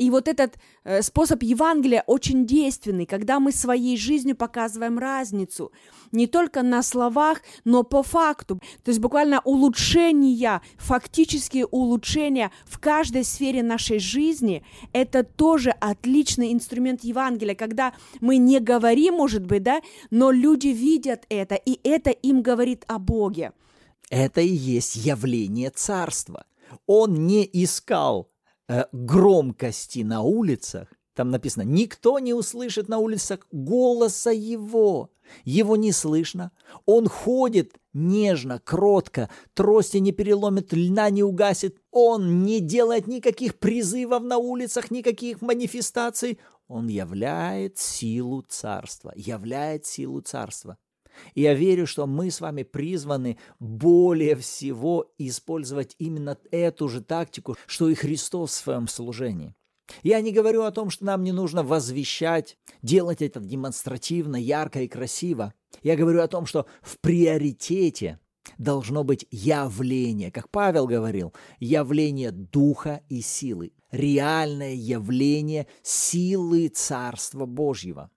и 0.00 0.08
вот 0.08 0.28
этот 0.28 0.58
э, 0.84 1.02
способ 1.02 1.42
Евангелия 1.42 2.02
очень 2.06 2.46
действенный, 2.46 3.04
когда 3.04 3.38
мы 3.38 3.52
своей 3.52 3.98
жизнью 3.98 4.34
показываем 4.34 4.98
разницу. 4.98 5.72
Не 6.10 6.26
только 6.26 6.62
на 6.62 6.82
словах, 6.82 7.42
но 7.64 7.82
по 7.82 8.02
факту. 8.02 8.56
То 8.82 8.88
есть 8.88 8.98
буквально 8.98 9.42
улучшения, 9.44 10.62
фактические 10.78 11.66
улучшения 11.66 12.50
в 12.64 12.78
каждой 12.78 13.24
сфере 13.24 13.62
нашей 13.62 13.98
жизни– 13.98 14.64
это 14.94 15.22
тоже 15.22 15.68
отличный 15.70 16.54
инструмент 16.54 17.04
Евангелия, 17.04 17.54
когда 17.54 17.92
мы 18.22 18.38
не 18.38 18.58
говорим, 18.58 19.16
может 19.16 19.44
быть, 19.44 19.64
да, 19.64 19.82
но 20.10 20.30
люди 20.30 20.68
видят 20.68 21.26
это, 21.28 21.56
и 21.56 21.78
это 21.86 22.08
им 22.08 22.40
говорит 22.40 22.84
о 22.86 22.98
Боге. 22.98 23.52
Это 24.08 24.40
и 24.40 24.48
есть 24.48 24.96
явление 24.96 25.68
царства. 25.68 26.46
Он 26.86 27.26
не 27.26 27.48
искал 27.52 28.29
громкости 28.92 30.00
на 30.00 30.22
улицах, 30.22 30.88
там 31.14 31.30
написано, 31.30 31.62
никто 31.62 32.18
не 32.18 32.32
услышит 32.32 32.88
на 32.88 32.98
улицах 32.98 33.46
голоса 33.50 34.30
его. 34.30 35.10
Его 35.44 35.76
не 35.76 35.92
слышно. 35.92 36.50
Он 36.86 37.08
ходит 37.08 37.74
нежно, 37.92 38.58
кротко, 38.58 39.28
трости 39.54 39.98
не 39.98 40.12
переломит, 40.12 40.72
льна 40.72 41.10
не 41.10 41.22
угасит. 41.22 41.78
Он 41.90 42.44
не 42.44 42.60
делает 42.60 43.06
никаких 43.06 43.58
призывов 43.58 44.22
на 44.22 44.38
улицах, 44.38 44.90
никаких 44.90 45.42
манифестаций. 45.42 46.38
Он 46.68 46.88
являет 46.88 47.78
силу 47.78 48.42
царства, 48.48 49.12
являет 49.14 49.86
силу 49.86 50.20
царства. 50.20 50.78
Я 51.34 51.54
верю, 51.54 51.86
что 51.86 52.06
мы 52.06 52.30
с 52.30 52.40
вами 52.40 52.62
призваны 52.62 53.38
более 53.58 54.36
всего 54.36 55.12
использовать 55.18 55.94
именно 55.98 56.38
эту 56.50 56.88
же 56.88 57.00
тактику, 57.02 57.56
что 57.66 57.88
и 57.88 57.94
Христос 57.94 58.50
в 58.50 58.54
своем 58.54 58.88
служении. 58.88 59.54
Я 60.02 60.20
не 60.20 60.32
говорю 60.32 60.62
о 60.62 60.70
том, 60.70 60.90
что 60.90 61.04
нам 61.04 61.24
не 61.24 61.32
нужно 61.32 61.62
возвещать, 61.62 62.56
делать 62.82 63.22
это 63.22 63.40
демонстративно, 63.40 64.36
ярко 64.36 64.82
и 64.82 64.88
красиво. 64.88 65.52
Я 65.82 65.96
говорю 65.96 66.22
о 66.22 66.28
том, 66.28 66.46
что 66.46 66.66
в 66.82 66.98
приоритете 67.00 68.18
должно 68.58 69.04
быть 69.04 69.26
явление, 69.30 70.30
как 70.30 70.50
Павел 70.50 70.86
говорил, 70.86 71.34
явление 71.58 72.30
духа 72.30 73.02
и 73.08 73.20
силы, 73.20 73.72
реальное 73.90 74.74
явление 74.74 75.66
силы 75.82 76.68
Царства 76.68 77.46
Божьего. 77.46 78.10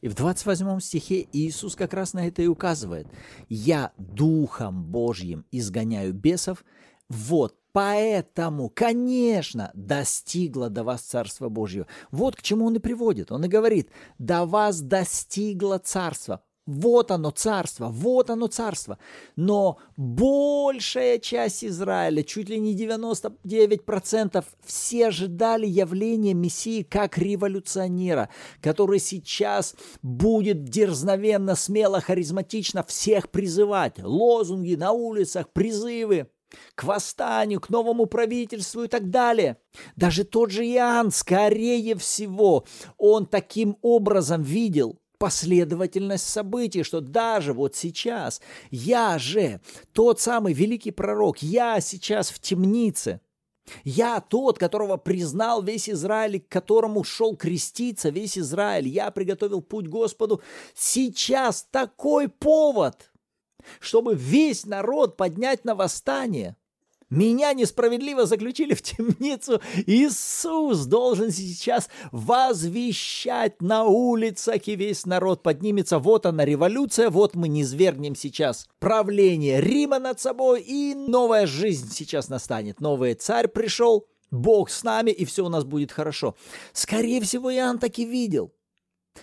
И 0.00 0.08
в 0.08 0.14
28 0.14 0.80
стихе 0.80 1.26
Иисус 1.32 1.74
как 1.76 1.94
раз 1.94 2.12
на 2.12 2.26
это 2.26 2.42
и 2.42 2.46
указывает. 2.46 3.06
«Я 3.48 3.92
Духом 3.98 4.84
Божьим 4.84 5.44
изгоняю 5.50 6.12
бесов, 6.12 6.64
вот 7.08 7.56
Поэтому, 7.76 8.70
конечно, 8.70 9.70
достигло 9.74 10.70
до 10.70 10.82
вас 10.82 11.02
Царство 11.02 11.50
Божье. 11.50 11.86
Вот 12.10 12.34
к 12.34 12.40
чему 12.40 12.64
он 12.64 12.76
и 12.76 12.78
приводит. 12.78 13.30
Он 13.30 13.44
и 13.44 13.48
говорит, 13.48 13.90
до 14.18 14.46
вас 14.46 14.80
достигло 14.80 15.76
Царство. 15.76 16.42
Вот 16.66 17.12
оно 17.12 17.30
царство, 17.30 17.88
вот 17.88 18.28
оно 18.28 18.48
царство. 18.48 18.98
Но 19.36 19.78
большая 19.96 21.20
часть 21.20 21.64
Израиля, 21.64 22.24
чуть 22.24 22.48
ли 22.48 22.58
не 22.58 22.76
99%, 22.76 24.44
все 24.64 25.06
ожидали 25.06 25.66
явления 25.66 26.34
Мессии 26.34 26.82
как 26.82 27.18
революционера, 27.18 28.30
который 28.60 28.98
сейчас 28.98 29.76
будет 30.02 30.64
дерзновенно, 30.64 31.54
смело, 31.54 32.00
харизматично 32.00 32.82
всех 32.82 33.30
призывать. 33.30 34.00
Лозунги 34.02 34.74
на 34.74 34.90
улицах, 34.90 35.52
призывы 35.52 36.28
к 36.74 36.82
восстанию, 36.82 37.60
к 37.60 37.70
новому 37.70 38.06
правительству 38.06 38.82
и 38.82 38.88
так 38.88 39.10
далее. 39.10 39.58
Даже 39.94 40.24
тот 40.24 40.50
же 40.50 40.64
Иоанн, 40.66 41.12
скорее 41.12 41.94
всего, 41.96 42.64
он 42.96 43.26
таким 43.26 43.76
образом 43.82 44.42
видел– 44.42 44.98
последовательность 45.18 46.28
событий, 46.28 46.82
что 46.82 47.00
даже 47.00 47.52
вот 47.52 47.74
сейчас 47.76 48.40
я 48.70 49.18
же 49.18 49.60
тот 49.92 50.20
самый 50.20 50.52
великий 50.52 50.90
пророк, 50.90 51.42
я 51.42 51.80
сейчас 51.80 52.30
в 52.30 52.38
темнице, 52.40 53.20
Я 53.84 54.20
тот, 54.20 54.58
которого 54.58 54.96
признал 54.96 55.62
весь 55.62 55.90
Израиль, 55.90 56.40
к 56.40 56.48
которому 56.48 57.02
шел 57.04 57.36
креститься 57.36 58.10
весь 58.10 58.38
Израиль. 58.38 58.86
Я 58.86 59.10
приготовил 59.10 59.60
путь 59.60 59.88
Господу. 59.88 60.40
Сейчас 60.74 61.66
такой 61.70 62.28
повод, 62.28 63.10
чтобы 63.80 64.14
весь 64.14 64.66
народ 64.66 65.16
поднять 65.16 65.64
на 65.64 65.74
восстание. 65.74 66.56
Меня 67.08 67.52
несправедливо 67.52 68.26
заключили 68.26 68.74
в 68.74 68.82
темницу. 68.82 69.60
Иисус 69.86 70.86
должен 70.86 71.30
сейчас 71.30 71.88
возвещать 72.10 73.62
на 73.62 73.84
улицах, 73.84 74.66
и 74.66 74.74
весь 74.74 75.06
народ 75.06 75.42
поднимется. 75.42 76.00
Вот 76.00 76.26
она 76.26 76.44
революция, 76.44 77.08
вот 77.10 77.36
мы 77.36 77.46
не 77.48 77.64
свергнем 77.64 78.16
сейчас 78.16 78.66
правление 78.80 79.60
Рима 79.60 80.00
над 80.00 80.18
собой, 80.18 80.62
и 80.62 80.94
новая 80.94 81.46
жизнь 81.46 81.90
сейчас 81.92 82.28
настанет. 82.28 82.80
Новый 82.80 83.14
царь 83.14 83.46
пришел, 83.46 84.08
Бог 84.32 84.70
с 84.70 84.82
нами, 84.82 85.12
и 85.12 85.24
все 85.24 85.44
у 85.44 85.48
нас 85.48 85.64
будет 85.64 85.92
хорошо. 85.92 86.34
Скорее 86.72 87.20
всего, 87.20 87.54
Иоанн 87.54 87.78
так 87.78 87.98
и 88.00 88.04
видел. 88.04 88.52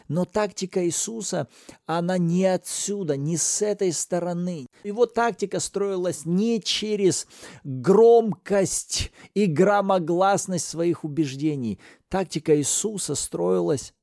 Но 0.08 0.26
тактика 0.26 0.86
Иисуса, 0.86 1.48
она 1.86 2.18
не 2.18 2.46
отсюда, 2.46 3.18
не 3.18 3.38
с 3.38 3.62
этой 3.62 3.92
стороны. 3.94 4.68
Его 4.84 5.06
тактика 5.06 5.60
строилась 5.60 6.26
не 6.26 6.62
через 6.62 7.28
громкость 7.64 9.12
и 9.34 9.46
громогласность 9.46 10.68
своих 10.68 11.04
убеждений. 11.04 11.80
Тактика 12.10 12.56
Иисуса 12.58 13.16
строилась 13.16 13.94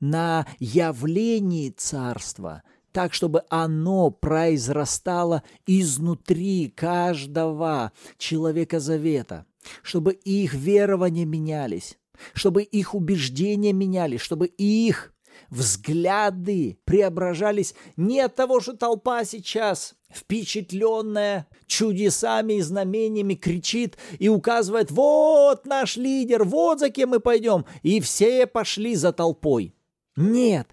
на 0.00 0.46
явлении 0.58 1.70
Царства, 1.70 2.62
так, 2.92 3.12
чтобы 3.12 3.42
оно 3.50 4.10
произрастало 4.10 5.42
изнутри 5.66 6.72
каждого 6.74 7.92
человека 8.16 8.80
завета, 8.80 9.44
чтобы 9.82 10.12
их 10.12 10.54
верования 10.54 11.24
менялись, 11.24 11.98
чтобы 12.32 12.62
их 12.62 12.94
убеждения 12.94 13.72
менялись, 13.72 14.20
чтобы 14.20 14.46
их 14.46 15.12
взгляды 15.50 16.78
преображались 16.84 17.74
не 17.96 18.20
от 18.20 18.34
того, 18.34 18.60
что 18.60 18.76
толпа 18.76 19.24
сейчас 19.24 19.94
впечатленная 20.10 21.46
чудесами 21.66 22.54
и 22.54 22.62
знамениями 22.62 23.34
кричит 23.34 23.96
и 24.18 24.28
указывает, 24.28 24.90
вот 24.90 25.66
наш 25.66 25.96
лидер, 25.96 26.44
вот 26.44 26.80
за 26.80 26.90
кем 26.90 27.10
мы 27.10 27.20
пойдем, 27.20 27.64
и 27.82 28.00
все 28.00 28.46
пошли 28.46 28.94
за 28.94 29.12
толпой. 29.12 29.74
Нет, 30.16 30.68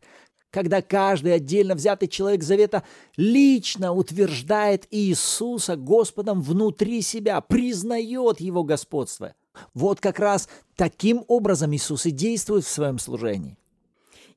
когда 0.53 0.81
каждый 0.81 1.33
отдельно 1.33 1.75
взятый 1.75 2.07
человек 2.07 2.43
завета 2.43 2.83
лично 3.17 3.91
утверждает 3.91 4.87
Иисуса 4.91 5.75
Господом 5.75 6.41
внутри 6.41 7.01
себя, 7.01 7.41
признает 7.41 8.39
Его 8.39 8.63
господство. 8.63 9.33
Вот 9.73 9.99
как 9.99 10.19
раз 10.19 10.47
таким 10.75 11.25
образом 11.27 11.73
Иисус 11.73 12.05
и 12.05 12.11
действует 12.11 12.65
в 12.65 12.69
своем 12.69 12.99
служении. 12.99 13.57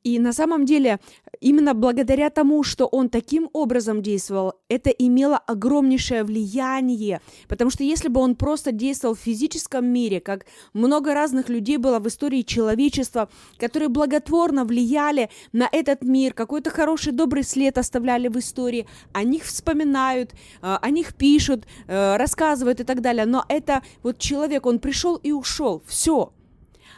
И 0.07 0.21
на 0.21 0.33
самом 0.33 0.67
деле, 0.67 1.01
именно 1.41 1.75
благодаря 1.75 2.31
тому, 2.31 2.63
что 2.63 2.87
он 2.87 3.09
таким 3.09 3.51
образом 3.53 4.03
действовал, 4.03 4.53
это 4.69 4.89
имело 4.91 5.37
огромнейшее 5.37 6.23
влияние. 6.23 7.21
Потому 7.49 7.71
что 7.71 7.83
если 7.83 8.07
бы 8.07 8.21
он 8.21 8.37
просто 8.37 8.71
действовал 8.71 9.17
в 9.17 9.19
физическом 9.19 9.85
мире, 9.85 10.21
как 10.21 10.47
много 10.75 11.13
разных 11.13 11.49
людей 11.49 11.77
было 11.77 11.99
в 11.99 12.07
истории 12.07 12.43
человечества, 12.43 13.29
которые 13.59 13.89
благотворно 13.89 14.65
влияли 14.65 15.29
на 15.53 15.69
этот 15.73 16.03
мир, 16.03 16.35
какой-то 16.35 16.71
хороший, 16.71 17.13
добрый 17.13 17.43
след 17.43 17.77
оставляли 17.77 18.29
в 18.29 18.39
истории, 18.39 18.87
о 19.13 19.25
них 19.25 19.43
вспоминают, 19.43 20.35
э, 20.63 20.77
о 20.81 20.91
них 20.91 21.17
пишут, 21.17 21.67
э, 21.89 22.17
рассказывают 22.17 22.79
и 22.79 22.85
так 22.85 23.01
далее. 23.01 23.27
Но 23.27 23.45
это 23.49 23.83
вот 24.05 24.19
человек, 24.19 24.67
он 24.67 24.79
пришел 24.79 25.17
и 25.17 25.33
ушел, 25.33 25.83
все. 25.85 26.33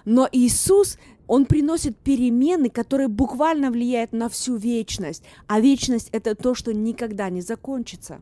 Но 0.04 0.28
Иисус 0.30 0.98
он 1.28 1.44
приносит 1.44 1.96
перемены, 1.96 2.70
которые 2.70 3.06
буквально 3.06 3.70
влияют 3.70 4.12
на 4.12 4.28
всю 4.28 4.56
вечность. 4.56 5.22
А 5.46 5.60
вечность– 5.60 6.08
это 6.12 6.34
то, 6.34 6.54
что 6.54 6.74
никогда 6.74 7.30
не 7.30 7.42
закончится. 7.42 8.20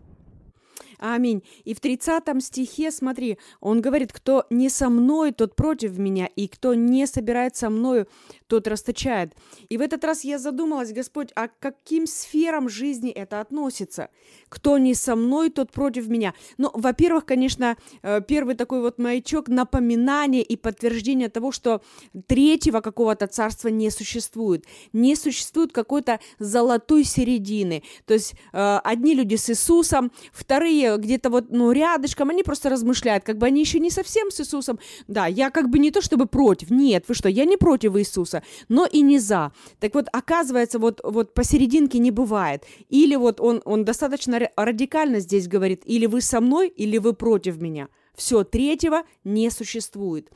Аминь. 0.98 1.42
И 1.64 1.74
в 1.74 1.80
30 1.80 2.24
стихе, 2.42 2.90
смотри, 2.90 3.38
он 3.60 3.80
говорит, 3.80 4.12
кто 4.12 4.44
не 4.50 4.68
со 4.68 4.88
мной, 4.88 5.32
тот 5.32 5.54
против 5.54 5.98
меня, 5.98 6.26
и 6.36 6.48
кто 6.48 6.74
не 6.74 7.06
собирает 7.06 7.56
со 7.56 7.70
мною, 7.70 8.06
тот 8.46 8.66
расточает. 8.66 9.34
И 9.68 9.76
в 9.76 9.80
этот 9.80 10.04
раз 10.04 10.24
я 10.24 10.38
задумалась, 10.38 10.92
Господь, 10.92 11.30
а 11.34 11.48
к 11.48 11.58
каким 11.58 12.06
сферам 12.06 12.68
жизни 12.68 13.10
это 13.10 13.40
относится? 13.40 14.08
Кто 14.48 14.78
не 14.78 14.94
со 14.94 15.16
мной, 15.16 15.50
тот 15.50 15.72
против 15.72 16.08
меня. 16.08 16.34
Ну, 16.58 16.70
во-первых, 16.72 17.26
конечно, 17.26 17.76
э, 18.02 18.20
первый 18.26 18.54
такой 18.54 18.80
вот 18.80 18.98
маячок 18.98 19.48
напоминание 19.48 20.42
и 20.42 20.56
подтверждение 20.56 21.28
того, 21.28 21.52
что 21.52 21.82
третьего 22.26 22.80
какого-то 22.80 23.26
царства 23.26 23.68
не 23.68 23.90
существует. 23.90 24.64
Не 24.92 25.16
существует 25.16 25.72
какой-то 25.72 26.20
золотой 26.38 27.04
середины. 27.04 27.82
То 28.06 28.14
есть 28.14 28.34
э, 28.52 28.80
одни 28.84 29.14
люди 29.14 29.34
с 29.36 29.50
Иисусом, 29.50 30.12
вторые 30.32 30.85
где-то 30.96 31.30
вот, 31.30 31.46
ну, 31.50 31.72
рядышком, 31.72 32.30
они 32.30 32.42
просто 32.42 32.70
размышляют, 32.70 33.24
как 33.24 33.38
бы 33.38 33.46
они 33.46 33.60
еще 33.60 33.80
не 33.80 33.90
совсем 33.90 34.30
с 34.30 34.40
Иисусом. 34.40 34.78
Да, 35.08 35.26
я 35.26 35.50
как 35.50 35.68
бы 35.68 35.78
не 35.78 35.90
то 35.90 36.00
чтобы 36.00 36.26
против, 36.26 36.70
нет, 36.70 37.04
вы 37.08 37.14
что, 37.14 37.28
я 37.28 37.44
не 37.44 37.56
против 37.56 37.96
Иисуса, 37.96 38.42
но 38.68 38.86
и 38.86 39.02
не 39.02 39.18
за. 39.18 39.52
Так 39.80 39.94
вот, 39.94 40.06
оказывается, 40.12 40.78
вот, 40.78 41.00
вот 41.02 41.34
посерединке 41.34 41.98
не 41.98 42.10
бывает. 42.10 42.64
Или 42.88 43.16
вот 43.16 43.40
он, 43.40 43.62
он 43.64 43.84
достаточно 43.84 44.48
радикально 44.56 45.20
здесь 45.20 45.48
говорит, 45.48 45.82
или 45.84 46.06
вы 46.06 46.20
со 46.20 46.40
мной, 46.40 46.68
или 46.68 46.98
вы 46.98 47.12
против 47.12 47.60
меня. 47.60 47.88
Все, 48.14 48.44
третьего 48.44 49.02
не 49.24 49.50
существует. 49.50 50.30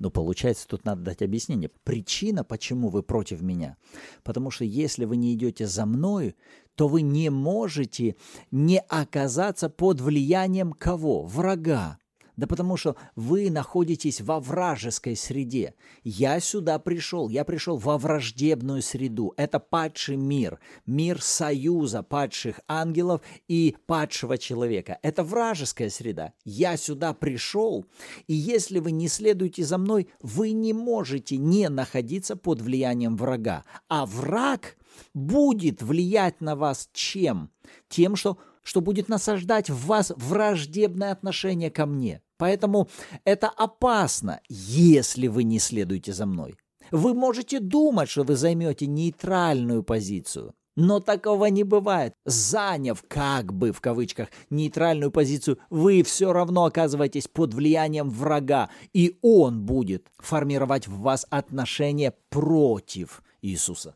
Но 0.00 0.10
получается, 0.10 0.66
тут 0.66 0.86
надо 0.86 1.02
дать 1.02 1.20
объяснение. 1.20 1.70
Причина, 1.84 2.42
почему 2.42 2.88
вы 2.88 3.02
против 3.02 3.42
меня. 3.42 3.76
Потому 4.24 4.50
что 4.50 4.64
если 4.64 5.04
вы 5.04 5.18
не 5.18 5.34
идете 5.34 5.66
за 5.66 5.84
мной, 5.84 6.34
то 6.80 6.88
вы 6.88 7.02
не 7.02 7.28
можете 7.28 8.16
не 8.50 8.80
оказаться 8.80 9.68
под 9.68 10.00
влиянием 10.00 10.72
кого? 10.72 11.24
Врага. 11.24 11.98
Да 12.38 12.46
потому 12.46 12.78
что 12.78 12.96
вы 13.16 13.50
находитесь 13.50 14.22
во 14.22 14.40
вражеской 14.40 15.14
среде. 15.14 15.74
Я 16.04 16.40
сюда 16.40 16.78
пришел, 16.78 17.28
я 17.28 17.44
пришел 17.44 17.76
во 17.76 17.98
враждебную 17.98 18.80
среду. 18.80 19.34
Это 19.36 19.60
падший 19.60 20.16
мир, 20.16 20.58
мир 20.86 21.20
союза 21.20 22.02
падших 22.02 22.60
ангелов 22.66 23.20
и 23.46 23.76
падшего 23.84 24.38
человека. 24.38 24.98
Это 25.02 25.22
вражеская 25.22 25.90
среда. 25.90 26.32
Я 26.46 26.78
сюда 26.78 27.12
пришел, 27.12 27.84
и 28.26 28.32
если 28.32 28.78
вы 28.78 28.92
не 28.92 29.08
следуете 29.08 29.64
за 29.64 29.76
мной, 29.76 30.08
вы 30.22 30.52
не 30.52 30.72
можете 30.72 31.36
не 31.36 31.68
находиться 31.68 32.36
под 32.36 32.62
влиянием 32.62 33.18
врага. 33.18 33.64
А 33.88 34.06
враг 34.06 34.78
будет 35.14 35.82
влиять 35.82 36.40
на 36.40 36.56
вас 36.56 36.88
чем? 36.92 37.50
Тем, 37.88 38.16
что 38.16 38.38
что 38.62 38.80
будет 38.80 39.08
насаждать 39.08 39.70
в 39.70 39.86
вас 39.86 40.12
враждебное 40.16 41.12
отношение 41.12 41.70
ко 41.70 41.86
мне. 41.86 42.22
Поэтому 42.36 42.88
это 43.24 43.48
опасно, 43.48 44.40
если 44.48 45.26
вы 45.28 45.44
не 45.44 45.58
следуете 45.58 46.12
за 46.12 46.26
мной. 46.26 46.56
Вы 46.90 47.14
можете 47.14 47.60
думать, 47.60 48.08
что 48.08 48.22
вы 48.22 48.36
займете 48.36 48.86
нейтральную 48.86 49.82
позицию, 49.82 50.54
но 50.76 51.00
такого 51.00 51.46
не 51.46 51.62
бывает. 51.62 52.14
Заняв, 52.24 53.04
как 53.06 53.52
бы 53.52 53.72
в 53.72 53.80
кавычках, 53.80 54.28
нейтральную 54.48 55.10
позицию, 55.10 55.58
вы 55.68 56.02
все 56.02 56.32
равно 56.32 56.64
оказываетесь 56.64 57.28
под 57.28 57.54
влиянием 57.54 58.08
врага, 58.10 58.70
и 58.92 59.18
он 59.22 59.64
будет 59.64 60.06
формировать 60.18 60.88
в 60.88 61.00
вас 61.00 61.26
отношения 61.30 62.14
против 62.30 63.22
Иисуса. 63.42 63.94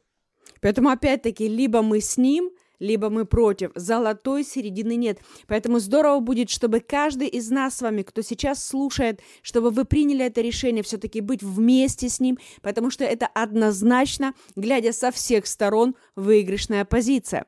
Поэтому 0.64 0.88
опять-таки 0.88 1.46
либо 1.46 1.82
мы 1.82 2.00
с 2.00 2.16
ним– 2.16 2.50
либо 2.78 3.08
мы 3.08 3.24
против. 3.24 3.70
Золотой 3.74 4.44
середины 4.44 4.96
нет. 4.96 5.18
Поэтому 5.46 5.78
здорово 5.78 6.20
будет, 6.20 6.50
чтобы 6.50 6.80
каждый 6.80 7.28
из 7.28 7.50
нас 7.50 7.76
с 7.76 7.82
вами, 7.82 8.02
кто 8.02 8.22
сейчас 8.22 8.66
слушает, 8.66 9.20
чтобы 9.42 9.70
вы 9.70 9.84
приняли 9.84 10.24
это 10.24 10.40
решение 10.40 10.82
все-таки 10.82 11.20
быть 11.20 11.42
вместе 11.42 12.08
с 12.08 12.20
ним, 12.20 12.38
потому 12.62 12.90
что 12.90 13.04
это 13.04 13.26
однозначно, 13.26 14.34
глядя 14.56 14.92
со 14.92 15.10
всех 15.10 15.46
сторон, 15.46 15.94
выигрышная 16.16 16.84
позиция. 16.84 17.46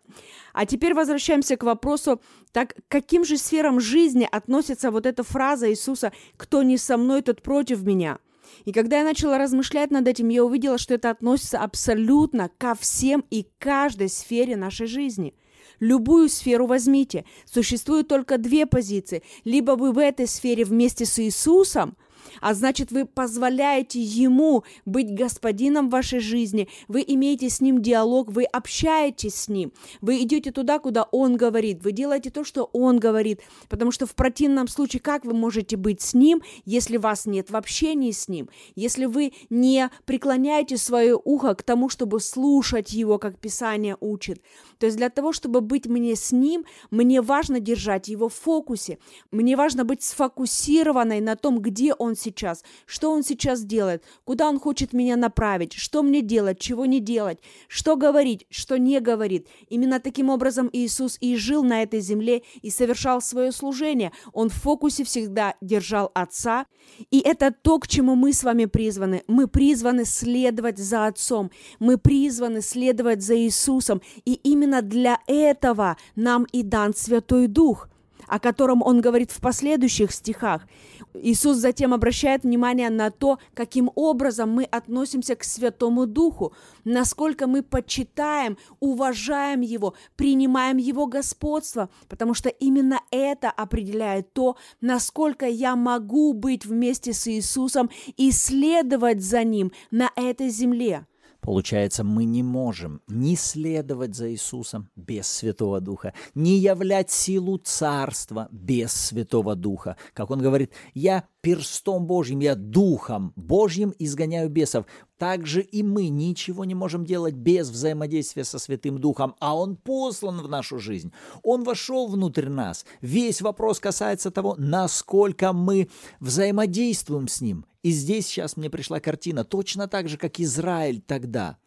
А 0.53 0.65
теперь 0.65 0.95
возвращаемся 0.95 1.57
к 1.57 1.65
вопросу, 1.65 2.21
так 2.53 2.75
к 2.75 2.83
каким 2.89 3.25
же 3.25 3.37
сферам 3.37 3.81
жизни 3.81 4.29
относится 4.31 4.91
вот 4.91 5.07
эта 5.07 5.23
фраза 5.23 5.71
Иисуса 5.71 6.13
«Кто 6.37 6.63
не 6.63 6.79
со 6.79 6.97
мной, 6.97 7.23
тот 7.23 7.43
против 7.43 7.83
меня»? 7.83 8.19
И 8.65 8.73
когда 8.73 8.99
я 8.99 9.05
начала 9.05 9.39
размышлять 9.39 9.91
над 9.91 10.07
этим, 10.09 10.29
я 10.29 10.45
увидела, 10.45 10.79
что 10.79 10.95
это 10.95 11.11
относится 11.11 11.59
абсолютно 11.59 12.51
ко 12.59 12.75
всем 12.75 13.25
и 13.31 13.47
каждой 13.59 14.09
сфере 14.09 14.57
нашей 14.57 14.87
жизни. 14.87 15.35
Любую 15.81 16.29
сферу 16.29 16.67
возьмите. 16.67 17.25
Существует 17.45 18.09
только 18.09 18.39
две 18.39 18.67
позиции. 18.67 19.23
Либо 19.45 19.73
вы 19.73 19.93
в 19.93 19.99
этой 19.99 20.27
сфере 20.27 20.65
вместе 20.65 21.05
с 21.05 21.19
Иисусом, 21.19 21.97
а 22.41 22.55
значит, 22.55 22.91
вы 22.91 23.05
позволяете 23.07 24.01
Ему 24.01 24.65
быть 24.85 25.15
господином 25.15 25.89
вашей 25.89 26.21
жизни, 26.21 26.69
вы 26.89 27.05
имеете 27.07 27.49
с 27.51 27.61
Ним 27.61 27.83
диалог, 27.83 28.31
вы 28.31 28.45
общаетесь 28.45 29.35
с 29.35 29.49
Ним, 29.49 29.73
вы 30.01 30.23
идете 30.23 30.51
туда, 30.51 30.79
куда 30.79 31.05
Он 31.05 31.37
говорит, 31.37 31.83
вы 31.83 31.93
делаете 31.93 32.31
то, 32.31 32.45
что 32.45 32.69
Он 32.73 32.99
говорит, 32.99 33.41
потому 33.69 33.91
что 33.91 34.07
в 34.07 34.15
противном 34.15 34.69
случае 34.69 35.01
как 35.01 35.25
вы 35.25 35.35
можете 35.35 35.77
быть 35.77 36.01
с 36.01 36.15
Ним, 36.15 36.43
если 36.65 36.97
вас 36.97 37.27
нет 37.27 37.51
в 37.51 37.57
общении 37.57 38.11
с 38.11 38.29
Ним, 38.29 38.49
если 38.75 39.05
вы 39.07 39.33
не 39.51 39.91
преклоняете 40.05 40.77
свое 40.77 41.19
ухо 41.23 41.55
к 41.55 41.63
тому, 41.63 41.89
чтобы 41.89 42.21
слушать 42.21 42.93
Его, 42.93 43.19
как 43.19 43.39
Писание 43.39 43.97
учит. 44.01 44.41
То 44.79 44.87
есть 44.87 44.99
для 44.99 45.11
того, 45.11 45.33
чтобы 45.33 45.61
быть 45.61 45.87
мне 45.87 46.17
с 46.17 46.33
Ним, 46.33 46.65
мне 46.91 47.21
важно 47.21 47.61
держать 47.61 48.09
Его 48.09 48.29
в 48.29 48.35
фокусе, 48.35 48.99
мне 49.31 49.57
важно 49.57 49.85
быть 49.85 50.03
сфокусированной 50.03 51.21
на 51.21 51.37
том, 51.37 51.61
где 51.61 51.95
Он 51.95 52.16
сейчас, 52.19 52.65
что 52.87 53.11
Он 53.13 53.23
сейчас 53.23 53.65
делает, 53.65 54.05
куда 54.25 54.49
Он 54.49 54.59
хочет 54.59 54.93
меня 54.93 55.17
направить, 55.17 55.73
что 55.75 56.03
мне 56.03 56.23
делать, 56.23 56.59
чего 56.59 56.87
не 56.87 57.01
делать, 57.01 57.39
что 57.69 57.97
говорить, 57.97 58.47
что 58.51 58.79
не 58.79 59.01
говорит. 59.01 59.49
Именно 59.69 60.01
таким 60.01 60.31
образом 60.31 60.69
Иисус 60.73 61.17
и 61.21 61.37
жил 61.37 61.63
на 61.63 61.83
этой 61.83 62.01
земле 62.01 62.43
и 62.63 62.71
совершал 62.71 63.21
свое 63.21 63.53
служение. 63.53 64.13
Он 64.33 64.49
в 64.49 64.55
фокусе 64.55 65.05
всегда 65.05 65.55
держал 65.61 66.11
Отца. 66.15 66.67
И 67.11 67.21
это 67.21 67.53
то, 67.53 67.79
к 67.79 67.89
чему 67.89 68.15
мы 68.15 68.33
с 68.33 68.45
вами 68.45 68.67
призваны. 68.67 69.23
Мы 69.27 69.49
призваны 69.49 70.05
следовать 70.05 70.79
за 70.79 71.07
Отцом. 71.07 71.51
Мы 71.79 71.99
призваны 71.99 72.63
следовать 72.63 73.23
за 73.23 73.37
Иисусом. 73.37 74.03
И 74.25 74.35
именно 74.35 74.83
для 74.83 75.19
этого 75.27 75.97
нам 76.15 76.45
и 76.53 76.63
дан 76.63 76.95
Святой 76.95 77.47
Дух– 77.47 77.89
о 78.27 78.39
котором 78.39 78.83
он 78.83 79.01
говорит 79.01 79.31
в 79.31 79.41
последующих 79.41 80.13
стихах. 80.13 80.67
Иисус 81.15 81.57
затем 81.57 81.95
обращает 81.95 82.43
внимание 82.43 82.91
на 82.91 83.11
то, 83.11 83.39
каким 83.55 83.91
образом 83.95 84.51
мы 84.51 84.65
относимся 84.65 85.35
к 85.35 85.45
Святому 85.45 86.07
Духу, 86.07 86.53
насколько 86.85 87.47
мы 87.47 87.63
почитаем, 87.63 88.59
уважаем 88.81 89.61
Его, 89.61 89.95
принимаем 90.17 90.77
Его 90.77 91.07
господство, 91.07 91.89
потому 92.09 92.35
что 92.35 92.49
именно 92.49 93.01
это 93.11 93.51
определяет 93.51 94.33
то, 94.33 94.57
насколько 94.81 95.47
я 95.47 95.77
могу 95.77 96.33
быть 96.33 96.67
вместе 96.67 97.13
с 97.13 97.27
Иисусом 97.29 97.91
и 98.17 98.31
следовать 98.31 99.23
за 99.23 99.45
Ним 99.45 99.73
на 99.91 100.11
этой 100.17 100.49
земле. 100.49 101.07
Получается, 101.47 102.03
мы 102.03 102.25
не 102.25 102.43
можем 102.43 103.03
ни 103.07 103.37
следовать 103.37 104.17
за 104.17 104.33
Иисусом 104.33 104.91
без 104.97 105.29
Святого 105.29 105.81
Духа, 105.81 106.13
ни 106.35 106.49
являть 106.49 107.13
силу 107.13 107.57
Царства 107.59 108.49
без 108.51 108.93
Святого 108.93 109.55
Духа. 109.55 109.97
Как 110.13 110.33
он 110.33 110.43
говорит, 110.43 110.73
я 110.93 111.23
перстом 111.47 112.09
Божьим, 112.09 112.41
я 112.41 112.57
Духом 112.57 113.33
Божьим 113.37 113.95
изгоняю 114.01 114.51
бесов. 114.51 114.85
Также 115.17 115.63
и 115.63 115.85
мы 115.85 116.09
ничего 116.09 116.65
не 116.65 116.75
можем 116.75 117.05
делать 117.07 117.37
без 117.37 117.71
взаимодействия 117.71 118.43
со 118.43 118.59
Святым 118.59 118.99
Духом, 118.99 119.37
а 119.39 119.57
Он 119.57 119.77
послан 119.77 120.41
в 120.41 120.49
нашу 120.49 120.81
жизнь. 120.81 121.13
Он 121.45 121.63
вошел 121.63 122.09
внутрь 122.09 122.49
нас. 122.49 122.85
Весь 123.01 123.43
вопрос 123.43 123.79
касается 123.79 124.33
того, 124.33 124.57
насколько 124.59 125.53
мы 125.53 125.89
взаимодействуем 126.19 127.29
с 127.29 127.41
Ним. 127.41 127.65
И 127.85 127.93
здесь 127.93 128.27
сейчас 128.27 128.57
мне 128.57 128.69
пришла 128.69 128.99
картина, 128.99 129.45
точно 129.45 129.87
так 129.87 130.09
же, 130.09 130.19
как 130.19 130.41
Израиль 130.41 131.01
тогда. 131.01 131.59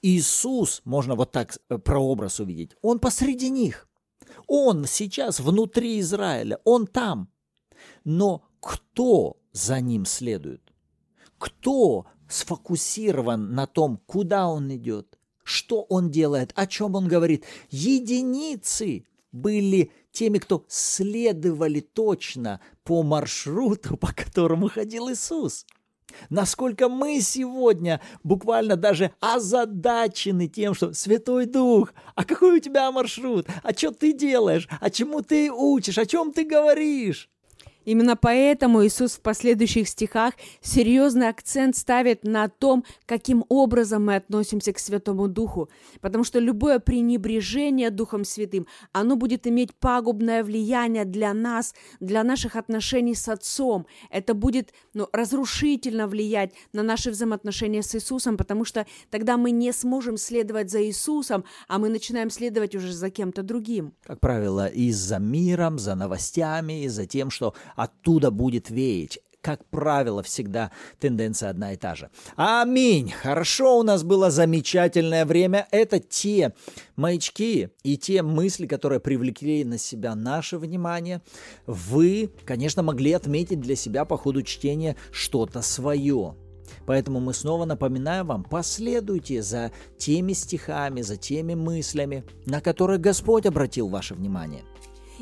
Иисус, 0.00 0.80
можно 0.86 1.16
вот 1.16 1.32
так 1.32 1.54
э, 1.68 1.76
прообраз 1.76 2.40
увидеть, 2.40 2.70
Он 2.80 2.98
посреди 2.98 3.50
них. 3.50 3.90
Он 4.46 4.86
сейчас 4.86 5.38
внутри 5.38 6.00
Израиля, 6.00 6.58
Он 6.64 6.86
там. 6.86 7.28
Но 8.04 8.47
кто 8.68 9.38
за 9.52 9.80
ним 9.80 10.04
следует? 10.04 10.60
Кто 11.38 12.04
сфокусирован 12.28 13.54
на 13.54 13.66
том, 13.66 13.98
куда 14.04 14.46
он 14.46 14.70
идет, 14.76 15.18
что 15.42 15.84
он 15.84 16.10
делает, 16.10 16.52
о 16.54 16.66
чем 16.66 16.94
он 16.94 17.08
говорит? 17.08 17.46
Единицы 17.70 19.06
были 19.32 19.90
теми, 20.12 20.36
кто 20.36 20.66
следовали 20.68 21.80
точно 21.80 22.60
по 22.84 23.02
маршруту, 23.02 23.96
по 23.96 24.12
которому 24.12 24.68
ходил 24.68 25.10
Иисус. 25.10 25.64
Насколько 26.28 26.90
мы 26.90 27.22
сегодня 27.22 28.02
буквально 28.22 28.76
даже 28.76 29.12
озадачены 29.20 30.46
тем, 30.46 30.74
что 30.74 30.92
Святой 30.92 31.46
Дух, 31.46 31.94
а 32.14 32.22
какой 32.22 32.58
у 32.58 32.60
тебя 32.60 32.92
маршрут, 32.92 33.46
а 33.62 33.72
что 33.72 33.92
ты 33.92 34.12
делаешь, 34.12 34.68
а 34.78 34.90
чему 34.90 35.22
ты 35.22 35.50
учишь, 35.50 35.96
о 35.96 36.04
чем 36.04 36.34
ты 36.34 36.44
говоришь? 36.44 37.30
Именно 37.88 38.16
поэтому 38.16 38.84
Иисус 38.84 39.12
в 39.12 39.22
последующих 39.22 39.88
стихах 39.88 40.34
серьезный 40.60 41.30
акцент 41.30 41.74
ставит 41.74 42.22
на 42.22 42.50
том, 42.50 42.84
каким 43.06 43.46
образом 43.48 44.04
мы 44.04 44.16
относимся 44.16 44.74
к 44.74 44.78
Святому 44.78 45.26
Духу, 45.26 45.70
потому 46.02 46.22
что 46.22 46.38
любое 46.38 46.80
пренебрежение 46.80 47.88
Духом 47.88 48.24
Святым, 48.24 48.66
оно 48.92 49.16
будет 49.16 49.46
иметь 49.46 49.74
пагубное 49.74 50.44
влияние 50.44 51.06
для 51.06 51.32
нас, 51.32 51.74
для 51.98 52.24
наших 52.24 52.56
отношений 52.56 53.14
с 53.14 53.26
Отцом. 53.26 53.86
Это 54.10 54.34
будет 54.34 54.74
ну, 54.92 55.08
разрушительно 55.10 56.08
влиять 56.08 56.52
на 56.74 56.82
наши 56.82 57.10
взаимоотношения 57.10 57.82
с 57.82 57.94
Иисусом, 57.94 58.36
потому 58.36 58.66
что 58.66 58.84
тогда 59.08 59.38
мы 59.38 59.50
не 59.50 59.72
сможем 59.72 60.18
следовать 60.18 60.70
за 60.70 60.84
Иисусом, 60.84 61.44
а 61.68 61.78
мы 61.78 61.88
начинаем 61.88 62.28
следовать 62.28 62.74
уже 62.74 62.92
за 62.92 63.08
кем-то 63.08 63.42
другим. 63.42 63.94
Как 64.04 64.20
правило, 64.20 64.66
и 64.66 64.92
за 64.92 65.18
миром, 65.18 65.78
за 65.78 65.94
новостями, 65.94 66.84
и 66.84 66.88
за 66.88 67.06
тем, 67.06 67.30
что 67.30 67.54
оттуда 67.78 68.30
будет 68.30 68.70
веять. 68.70 69.20
Как 69.40 69.64
правило, 69.66 70.22
всегда 70.24 70.72
тенденция 70.98 71.50
одна 71.50 71.72
и 71.72 71.76
та 71.76 71.94
же. 71.94 72.10
Аминь. 72.34 73.12
Хорошо 73.12 73.78
у 73.78 73.82
нас 73.84 74.02
было 74.02 74.30
замечательное 74.30 75.24
время. 75.24 75.68
Это 75.70 76.00
те 76.00 76.54
маячки 76.96 77.70
и 77.84 77.96
те 77.96 78.22
мысли, 78.22 78.66
которые 78.66 78.98
привлекли 78.98 79.64
на 79.64 79.78
себя 79.78 80.16
наше 80.16 80.58
внимание. 80.58 81.22
Вы, 81.66 82.30
конечно, 82.44 82.82
могли 82.82 83.12
отметить 83.12 83.60
для 83.60 83.76
себя 83.76 84.04
по 84.04 84.18
ходу 84.18 84.42
чтения 84.42 84.96
что-то 85.12 85.62
свое. 85.62 86.34
Поэтому 86.84 87.20
мы 87.20 87.32
снова 87.32 87.64
напоминаем 87.64 88.26
вам, 88.26 88.42
последуйте 88.42 89.40
за 89.40 89.70
теми 89.98 90.32
стихами, 90.32 91.00
за 91.00 91.16
теми 91.16 91.54
мыслями, 91.54 92.24
на 92.44 92.60
которые 92.60 92.98
Господь 92.98 93.46
обратил 93.46 93.88
ваше 93.88 94.14
внимание– 94.14 94.64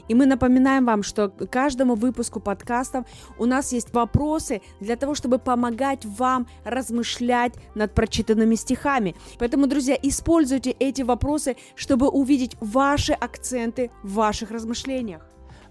и 0.09 0.15
мы 0.15 0.27
напоминаем 0.27 0.87
вам, 0.87 1.03
что 1.03 1.29
каждому 1.29 1.95
выпуску 1.95 2.41
подкастов 2.41 3.07
у 3.39 3.45
нас 3.45 3.73
есть 3.73 3.93
вопросы 3.93 4.63
для 4.81 4.97
того, 4.97 5.15
чтобы 5.15 5.39
помогать 5.39 6.05
вам 6.05 6.47
размышлять 6.65 7.55
над 7.75 7.95
прочитанными 7.95 8.55
стихами. 8.55 9.15
Поэтому, 9.39 9.67
друзья, 9.67 9.97
используйте 10.01 10.71
эти 10.71 11.03
вопросы, 11.03 11.57
чтобы 11.75 12.09
увидеть 12.09 12.57
ваши 12.61 13.13
акценты 13.13 13.91
в 14.03 14.15
ваших 14.15 14.51
размышлениях. 14.51 15.23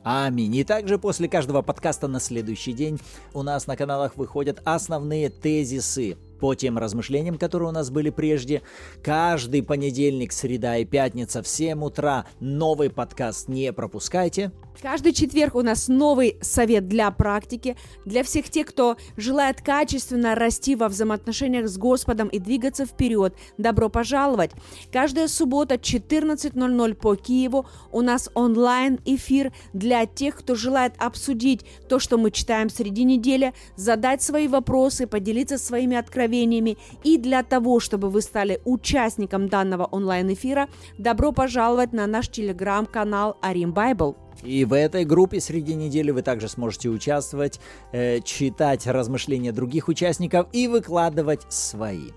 Аминь. 0.08 0.56
И 0.56 0.64
также 0.64 1.00
после 1.00 1.28
каждого 1.28 1.64
подкаста 1.64 2.08
на 2.08 2.20
следующий 2.20 2.74
день 2.74 3.00
у 3.34 3.42
нас 3.42 3.66
на 3.66 3.76
каналах 3.76 4.18
выходят 4.18 4.62
основные 4.64 5.30
тезисы 5.30 6.16
по 6.46 6.54
тем 6.54 6.78
размышлениям, 6.78 7.40
которые 7.40 7.70
у 7.70 7.72
нас 7.72 7.90
были 7.90 8.12
прежде. 8.12 8.62
Каждый 9.02 9.64
понедельник, 9.64 10.32
среда 10.32 10.78
и 10.78 10.86
пятница 10.86 11.42
в 11.42 11.48
7 11.48 11.84
утра 11.84 12.28
новый 12.40 12.92
подкаст 12.92 13.48
не 13.48 13.74
пропускайте. 13.74 14.52
Каждый 14.82 15.14
четверг 15.14 15.56
у 15.56 15.62
нас 15.62 15.88
новый 15.88 16.38
совет 16.42 16.88
для 16.88 17.10
практики, 17.12 17.78
для 18.06 18.24
всех 18.24 18.50
тех, 18.50 18.68
кто 18.68 18.98
желает 19.16 19.62
качественно 19.62 20.36
расти 20.36 20.76
во 20.76 20.90
взаимоотношениях 20.90 21.68
с 21.68 21.78
Господом 21.78 22.28
и 22.28 22.40
двигаться 22.40 22.86
вперед. 22.86 23.36
Добро 23.58 23.90
пожаловать! 23.90 24.52
Каждая 24.92 25.28
суббота 25.28 25.76
14.00 25.76 26.94
по 26.96 27.16
Киеву 27.16 27.66
у 27.92 28.02
нас 28.02 28.30
онлайн-эфир 28.34 29.54
для 29.74 30.06
тех, 30.06 30.36
кто 30.36 30.56
желает 30.56 30.94
обсудить 30.98 31.66
то, 31.88 32.00
что 32.00 32.18
мы 32.18 32.32
читаем 32.32 32.70
среди 32.70 33.04
недели, 33.04 33.54
задать 33.78 34.22
свои 34.22 34.48
вопросы, 34.48 35.08
поделиться 35.08 35.58
своими 35.58 35.98
откровениями. 36.36 36.78
И 37.04 37.18
для 37.18 37.44
того, 37.44 37.80
чтобы 37.80 38.10
вы 38.10 38.22
стали 38.22 38.62
участником 38.66 39.48
данного 39.48 39.86
онлайн-эфира, 39.86 40.68
добро 40.98 41.32
пожаловать 41.32 41.94
на 41.94 42.08
наш 42.08 42.30
телеграм-канал 42.30 43.38
Арим 43.42 43.74
Байбл. 43.74 44.16
И 44.44 44.66
в 44.66 44.74
этой 44.74 45.06
группе 45.06 45.40
среди 45.40 45.76
недели 45.76 46.12
вы 46.12 46.22
также 46.22 46.50
сможете 46.50 46.90
участвовать, 46.90 47.60
э, 47.94 48.20
читать 48.22 48.86
размышления 48.86 49.52
других 49.54 49.88
участников 49.88 50.48
и 50.52 50.68
выкладывать 50.68 51.46
свои. 51.50 52.12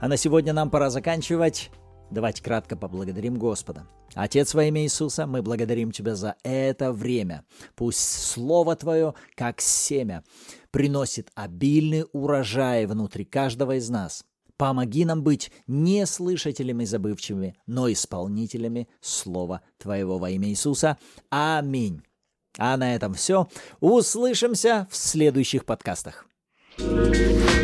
А 0.00 0.08
на 0.08 0.16
сегодня 0.16 0.52
нам 0.52 0.70
пора 0.70 0.90
заканчивать. 0.90 1.70
Давайте 2.10 2.42
кратко 2.42 2.76
поблагодарим 2.76 3.38
Господа. 3.38 3.86
Отец 4.14 4.54
во 4.54 4.64
имя 4.64 4.82
Иисуса, 4.82 5.26
мы 5.26 5.42
благодарим 5.42 5.90
Тебя 5.90 6.14
за 6.14 6.36
это 6.44 6.92
время. 6.92 7.42
Пусть 7.74 7.98
Слово 7.98 8.76
Твое, 8.76 9.14
как 9.34 9.60
семя, 9.60 10.22
приносит 10.74 11.30
обильный 11.36 12.04
урожай 12.12 12.86
внутри 12.86 13.24
каждого 13.24 13.76
из 13.76 13.88
нас– 13.88 14.24
Помоги 14.56 15.04
нам 15.04 15.24
быть 15.24 15.50
не 15.66 16.06
слышателями 16.06 16.84
забывчивыми, 16.84 17.56
но 17.66 17.90
исполнителями 17.90 18.88
Слова 19.00 19.62
Твоего 19.78 20.18
во 20.18 20.30
имя 20.30 20.48
Иисуса. 20.48 20.96
Аминь. 21.28 22.02
А 22.56 22.76
на 22.76 22.94
этом 22.94 23.14
все. 23.14 23.48
Услышимся 23.80 24.86
в 24.92 24.96
следующих 24.96 25.64
подкастах. 25.64 26.26
thank 26.78 27.58
you 27.58 27.63